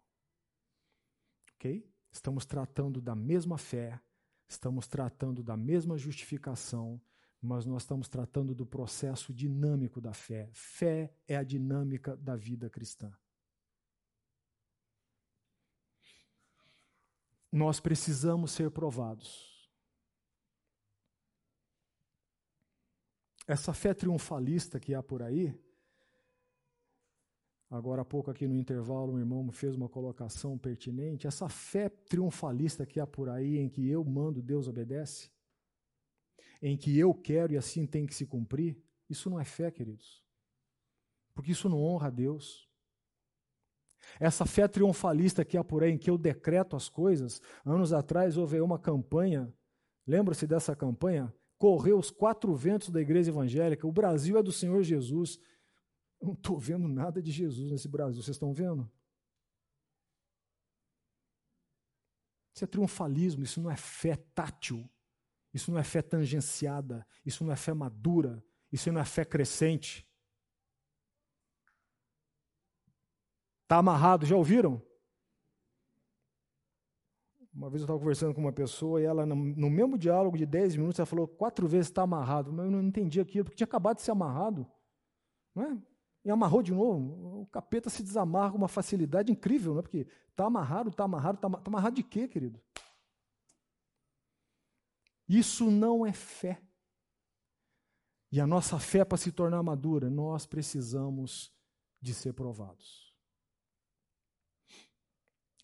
[1.55, 1.91] Ok?
[2.13, 4.01] Estamos tratando da mesma fé,
[4.49, 7.01] Estamos tratando da mesma justificação,
[7.41, 10.49] mas nós estamos tratando do processo dinâmico da fé.
[10.53, 13.13] Fé é a dinâmica da vida cristã.
[17.51, 19.57] Nós precisamos ser provados.
[23.47, 25.55] Essa fé triunfalista que há por aí,
[27.69, 31.27] Agora há pouco, aqui no intervalo, um irmão fez uma colocação pertinente.
[31.27, 35.31] Essa fé triunfalista que há por aí, em que eu mando, Deus obedece,
[36.63, 38.81] em que eu quero e assim tem que se cumprir,
[39.11, 40.25] isso não é fé, queridos.
[41.35, 42.69] Porque isso não honra a Deus.
[44.21, 48.37] Essa fé triunfalista que há por aí, em que eu decreto as coisas, anos atrás
[48.37, 49.53] houve uma campanha,
[50.07, 51.35] lembra-se dessa campanha?
[51.59, 55.41] Correu os quatro ventos da igreja evangélica, o Brasil é do Senhor Jesus.
[56.21, 58.23] Eu não estou vendo nada de Jesus nesse Brasil.
[58.23, 58.91] Vocês estão vendo?
[62.55, 64.89] Isso é triunfalismo, isso não é fé tátil,
[65.53, 70.09] isso não é fé tangenciada, isso não é fé madura, isso não é fé crescente.
[73.65, 74.81] Está amarrado, já ouviram?
[77.53, 80.77] Uma vez eu estava conversando com uma pessoa e ela, no mesmo diálogo de 10
[80.77, 82.53] minutos, ela falou quatro vezes está amarrado.
[82.53, 84.71] Mas eu não entendi aquilo, porque tinha acabado de ser amarrado.
[85.55, 85.83] Não é?
[86.27, 87.43] E amarrou de novo.
[87.43, 89.83] O capeta se desamarra com uma facilidade incrível, não é?
[89.83, 92.61] Porque está amarrado, está amarrado, está tá amarrado de quê, querido?
[95.29, 96.61] Isso não é fé.
[98.33, 101.55] E a nossa fé, para se tornar madura, nós precisamos
[102.03, 103.15] de ser provados.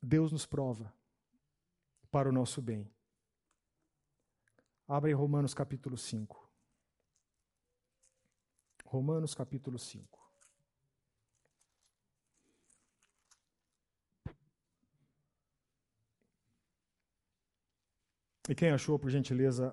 [0.01, 0.95] Deus nos prova
[2.09, 2.89] para o nosso bem.
[4.87, 6.49] Abre Romanos capítulo 5.
[8.85, 10.22] Romanos capítulo 5.
[18.49, 19.73] E quem achou, por gentileza,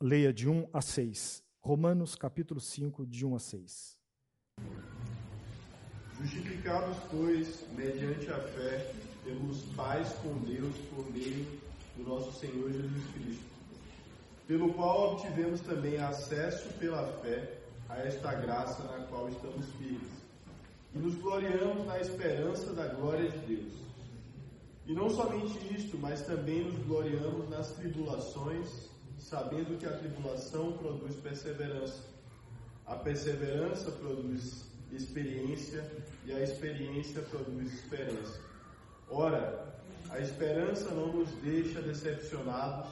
[0.00, 1.42] leia de 1 a 6.
[1.60, 3.98] Romanos capítulo 5, de 1 a 6.
[6.20, 11.44] Justificados, pois, mediante a fé, temos paz com Deus por meio
[11.96, 13.44] do nosso Senhor Jesus Cristo,
[14.46, 17.58] pelo qual obtivemos também acesso pela fé
[17.88, 20.08] a esta graça na qual estamos firmes,
[20.94, 23.87] e nos gloriamos na esperança da glória de Deus.
[24.88, 28.88] E não somente isto, mas também nos gloriamos nas tribulações,
[29.18, 32.04] sabendo que a tribulação produz perseverança.
[32.86, 35.84] A perseverança produz experiência
[36.24, 38.40] e a experiência produz esperança.
[39.10, 39.78] Ora,
[40.08, 42.90] a esperança não nos deixa decepcionados,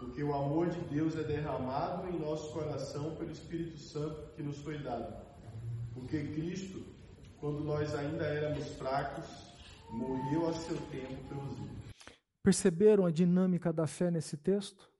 [0.00, 4.58] porque o amor de Deus é derramado em nosso coração pelo Espírito Santo que nos
[4.58, 5.14] foi dado.
[5.94, 6.82] Porque Cristo,
[7.38, 9.49] quando nós ainda éramos fracos,
[9.92, 11.94] morreu a seu tempo pelos ímpios.
[12.42, 14.90] Perceberam a dinâmica da fé nesse texto?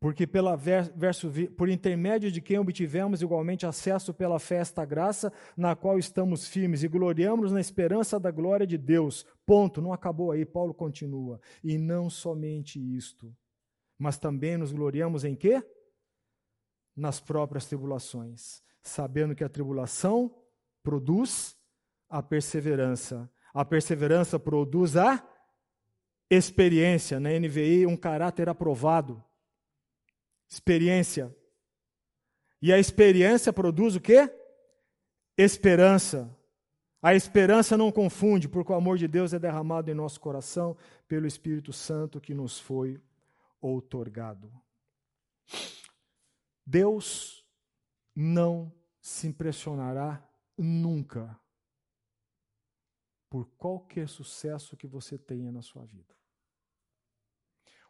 [0.00, 5.32] Porque pela verso, por intermédio de quem obtivemos igualmente acesso pela fé a esta graça,
[5.56, 9.26] na qual estamos firmes e gloriamos na esperança da glória de Deus.
[9.44, 11.40] Ponto, não acabou aí, Paulo continua.
[11.64, 13.34] E não somente isto,
[13.98, 15.60] mas também nos gloriamos em quê?
[16.96, 20.32] Nas próprias tribulações, sabendo que a tribulação
[20.80, 21.57] produz
[22.08, 23.30] a perseverança.
[23.52, 25.26] A perseverança produz a
[26.30, 29.22] experiência, na NVI, um caráter aprovado.
[30.48, 31.34] Experiência.
[32.60, 34.30] E a experiência produz o quê?
[35.36, 36.34] Esperança.
[37.00, 40.76] A esperança não confunde, porque o amor de Deus é derramado em nosso coração
[41.06, 43.00] pelo Espírito Santo que nos foi
[43.60, 44.50] outorgado.
[46.66, 47.46] Deus
[48.14, 50.22] não se impressionará
[50.56, 51.38] nunca
[53.28, 56.16] por qualquer sucesso que você tenha na sua vida.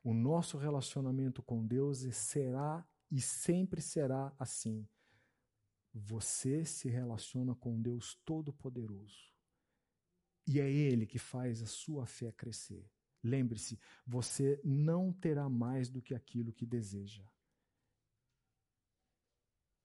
[0.03, 4.89] O nosso relacionamento com Deus será e sempre será assim.
[5.93, 9.33] Você se relaciona com Deus Todo-Poderoso.
[10.47, 12.91] E é Ele que faz a sua fé crescer.
[13.23, 17.27] Lembre-se, você não terá mais do que aquilo que deseja.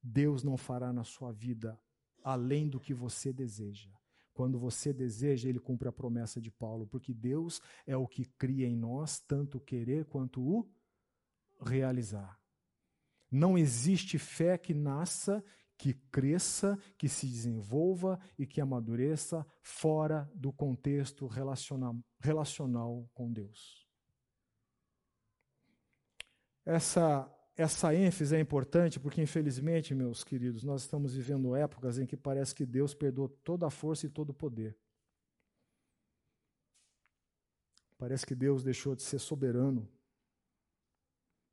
[0.02, 1.80] Deus não fará na sua vida
[2.24, 3.92] além do que você deseja.
[4.34, 8.68] Quando você deseja, ele cumpre a promessa de Paulo, porque Deus é o que cria
[8.68, 10.68] em nós tanto o querer quanto o
[11.62, 12.40] realizar.
[13.30, 15.44] Não existe fé que nasça,
[15.78, 23.88] que cresça, que se desenvolva e que amadureça fora do contexto relacional, relacional com Deus.
[26.66, 32.18] Essa essa ênfase é importante porque, infelizmente, meus queridos, nós estamos vivendo épocas em que
[32.18, 34.76] parece que Deus perdoou toda a força e todo o poder.
[37.96, 39.88] Parece que Deus deixou de ser soberano.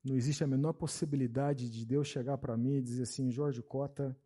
[0.02, 4.18] Não existe a menor possibilidade de Deus chegar para mim e dizer assim: Jorge Cota,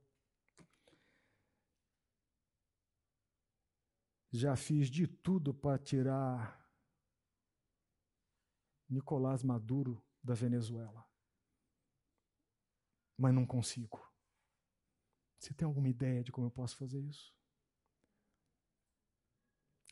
[4.30, 6.64] já fiz de tudo para tirar
[8.88, 11.04] Nicolás Maduro da Venezuela
[13.16, 14.00] mas não consigo.
[15.38, 17.34] Você tem alguma ideia de como eu posso fazer isso?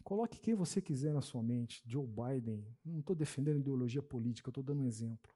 [0.02, 1.82] Coloque quem você quiser na sua mente.
[1.86, 2.66] Joe Biden.
[2.84, 5.32] Não estou defendendo ideologia política, estou dando um exemplo.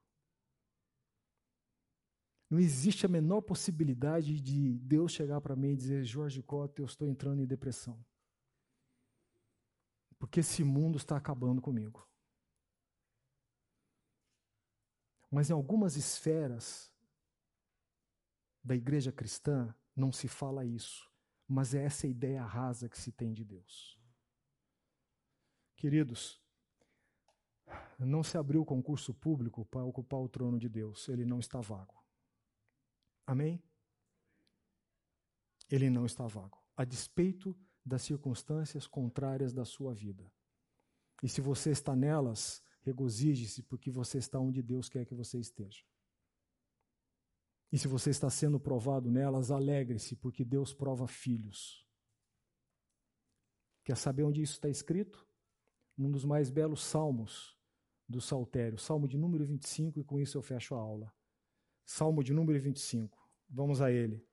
[2.48, 6.86] Não existe a menor possibilidade de Deus chegar para mim e dizer: Jorge Cota, eu
[6.86, 8.04] estou entrando em depressão.
[10.18, 12.08] Porque esse mundo está acabando comigo.
[15.30, 16.90] Mas em algumas esferas,
[18.66, 21.08] da igreja cristã não se fala isso,
[21.46, 23.96] mas é essa ideia rasa que se tem de Deus.
[25.76, 26.42] Queridos,
[27.96, 32.04] não se abriu concurso público para ocupar o trono de Deus, ele não está vago.
[33.24, 33.62] Amém?
[35.70, 40.28] Ele não está vago, a despeito das circunstâncias contrárias da sua vida.
[41.22, 45.84] E se você está nelas, regozije-se, porque você está onde Deus quer que você esteja.
[47.72, 51.84] E se você está sendo provado nelas, alegre-se, porque Deus prova filhos.
[53.84, 55.26] Quer saber onde isso está escrito?
[55.96, 57.56] Num dos mais belos salmos
[58.08, 61.12] do Saltério, salmo de número 25, e com isso eu fecho a aula.
[61.84, 63.16] Salmo de número 25.
[63.48, 64.26] Vamos a ele.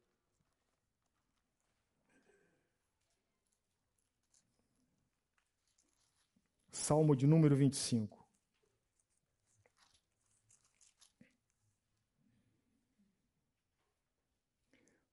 [6.72, 8.23] Salmo de número 25.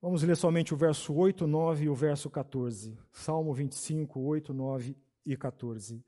[0.03, 2.97] Vamos ler somente o verso 8, 9 e o verso 14.
[3.13, 4.97] Salmo 25, 8, 9
[5.27, 6.03] e 14.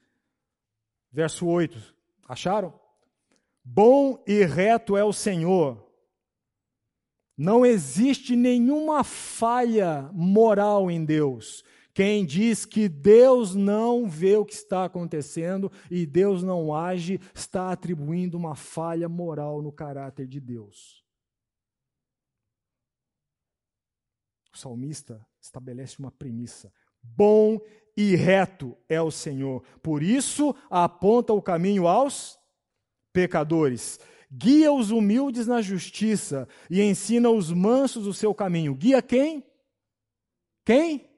[1.12, 1.94] Verso 8.
[2.26, 2.72] Acharam?
[3.62, 5.86] Bom e reto é o Senhor.
[7.36, 11.62] Não existe nenhuma falha moral em Deus.
[11.92, 17.70] Quem diz que Deus não vê o que está acontecendo e Deus não age, está
[17.70, 21.01] atribuindo uma falha moral no caráter de Deus.
[24.52, 26.72] O salmista estabelece uma premissa:
[27.02, 27.60] bom
[27.96, 32.38] e reto é o Senhor, por isso aponta o caminho aos
[33.12, 33.98] pecadores.
[34.30, 38.74] Guia os humildes na justiça e ensina os mansos o seu caminho.
[38.74, 39.44] Guia quem?
[40.64, 41.10] Quem?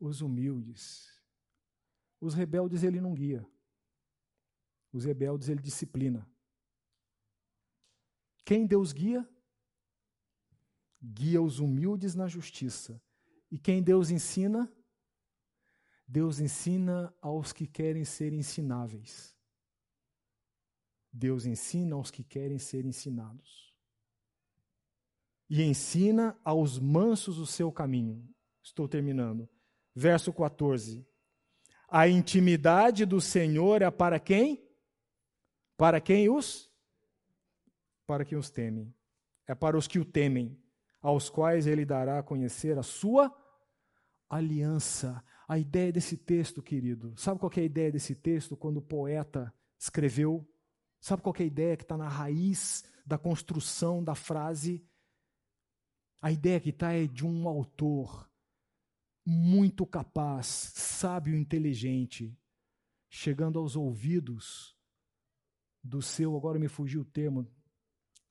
[0.00, 1.12] Os humildes.
[2.18, 3.46] Os rebeldes ele não guia.
[4.90, 6.26] Os rebeldes ele disciplina.
[8.42, 9.28] Quem Deus guia?
[11.06, 12.98] Guia os humildes na justiça.
[13.50, 14.72] E quem Deus ensina?
[16.08, 19.36] Deus ensina aos que querem ser ensináveis.
[21.12, 23.74] Deus ensina aos que querem ser ensinados.
[25.48, 28.26] E ensina aos mansos o seu caminho.
[28.62, 29.48] Estou terminando.
[29.94, 31.06] Verso 14.
[31.86, 34.66] A intimidade do Senhor é para quem?
[35.76, 36.72] Para quem os?
[38.06, 38.92] Para quem os temem.
[39.46, 40.58] É para os que o temem,
[41.04, 43.30] aos quais ele dará a conhecer a sua
[44.26, 45.22] aliança.
[45.46, 49.52] A ideia desse texto, querido, sabe qual é a ideia desse texto quando o poeta
[49.78, 50.48] escreveu?
[50.98, 54.82] Sabe qual é a ideia que está na raiz da construção da frase?
[56.22, 58.26] A ideia que está é de um autor
[59.26, 62.34] muito capaz, sábio, inteligente,
[63.10, 64.74] chegando aos ouvidos
[65.82, 67.46] do seu, agora me fugiu o termo,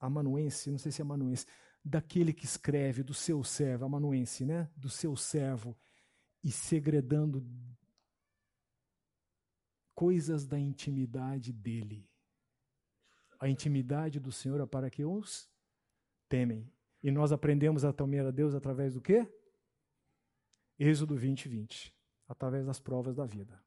[0.00, 1.46] amanuense, não sei se é amanuense,
[1.84, 4.70] daquele que escreve, do seu servo, amanuense, né?
[4.76, 5.76] Do seu servo,
[6.42, 7.46] e segredando
[9.94, 12.08] coisas da intimidade dele.
[13.38, 15.48] A intimidade do Senhor é para que os
[16.28, 16.72] temem.
[17.02, 19.28] E nós aprendemos a temer a Deus através do quê?
[20.78, 21.94] Êxodo 20, 20.
[22.26, 23.62] Através das provas da vida.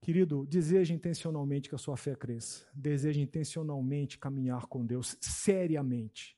[0.00, 2.68] Querido, deseje intencionalmente que a sua fé cresça.
[2.74, 6.35] Deseje intencionalmente caminhar com Deus seriamente.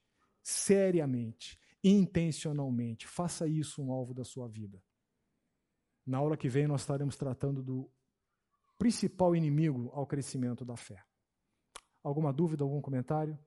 [0.49, 1.61] Seriamente.
[1.85, 3.07] Intencionalmente.
[3.07, 4.83] Faça isso um alvo da sua vida.
[6.07, 7.93] Na aula que vem, nós estaremos tratando do
[8.79, 11.05] principal inimigo ao crescimento da fé.
[12.03, 13.39] Alguma dúvida, algum comentário?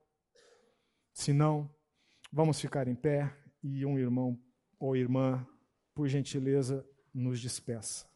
[1.11, 1.73] Se não,
[2.31, 4.39] vamos ficar em pé e um irmão
[4.77, 5.43] ou irmã,
[5.95, 8.10] por gentileza, nos despeça.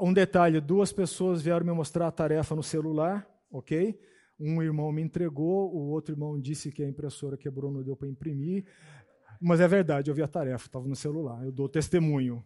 [0.00, 3.98] Um detalhe: duas pessoas vieram me mostrar a tarefa no celular, ok?
[4.38, 8.08] Um irmão me entregou, o outro irmão disse que a impressora quebrou, não deu para
[8.08, 8.64] imprimir.
[9.40, 12.44] Mas é verdade, eu vi a tarefa, estava no celular, eu dou testemunho.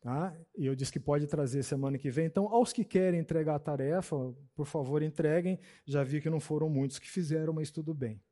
[0.00, 0.32] Tá?
[0.56, 2.26] E eu disse que pode trazer semana que vem.
[2.26, 4.16] Então, aos que querem entregar a tarefa,
[4.54, 5.58] por favor, entreguem.
[5.84, 8.22] Já vi que não foram muitos que fizeram, mas tudo bem.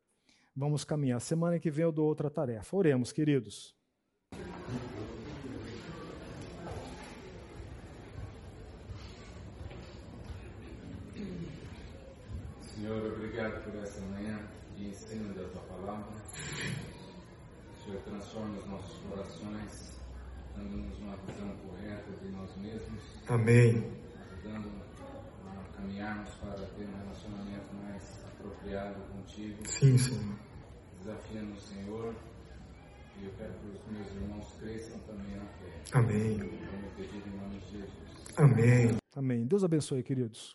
[0.54, 1.20] Vamos caminhar.
[1.20, 2.76] Semana que vem eu dou outra tarefa.
[2.76, 3.74] Oremos, queridos.
[12.84, 14.38] Senhor, obrigado por essa manhã
[14.76, 16.12] de ensino da tua palavra.
[17.82, 19.98] Senhor, transforma os nossos corações
[20.54, 23.00] dando-nos uma visão correta de nós mesmos.
[23.26, 23.90] Amém.
[24.20, 24.70] Ajudando
[25.46, 29.66] a caminharmos para ter um relacionamento mais apropriado contigo.
[29.66, 30.36] Sim, Senhor.
[30.98, 32.14] Desafiando o Senhor.
[33.18, 35.72] E eu quero que os meus irmãos cresçam também na fé.
[35.94, 36.38] Amém.
[36.38, 38.36] Como pedido em nome de Jesus.
[38.36, 38.98] Amém.
[39.16, 39.46] Amém.
[39.46, 40.52] Deus abençoe, queridos.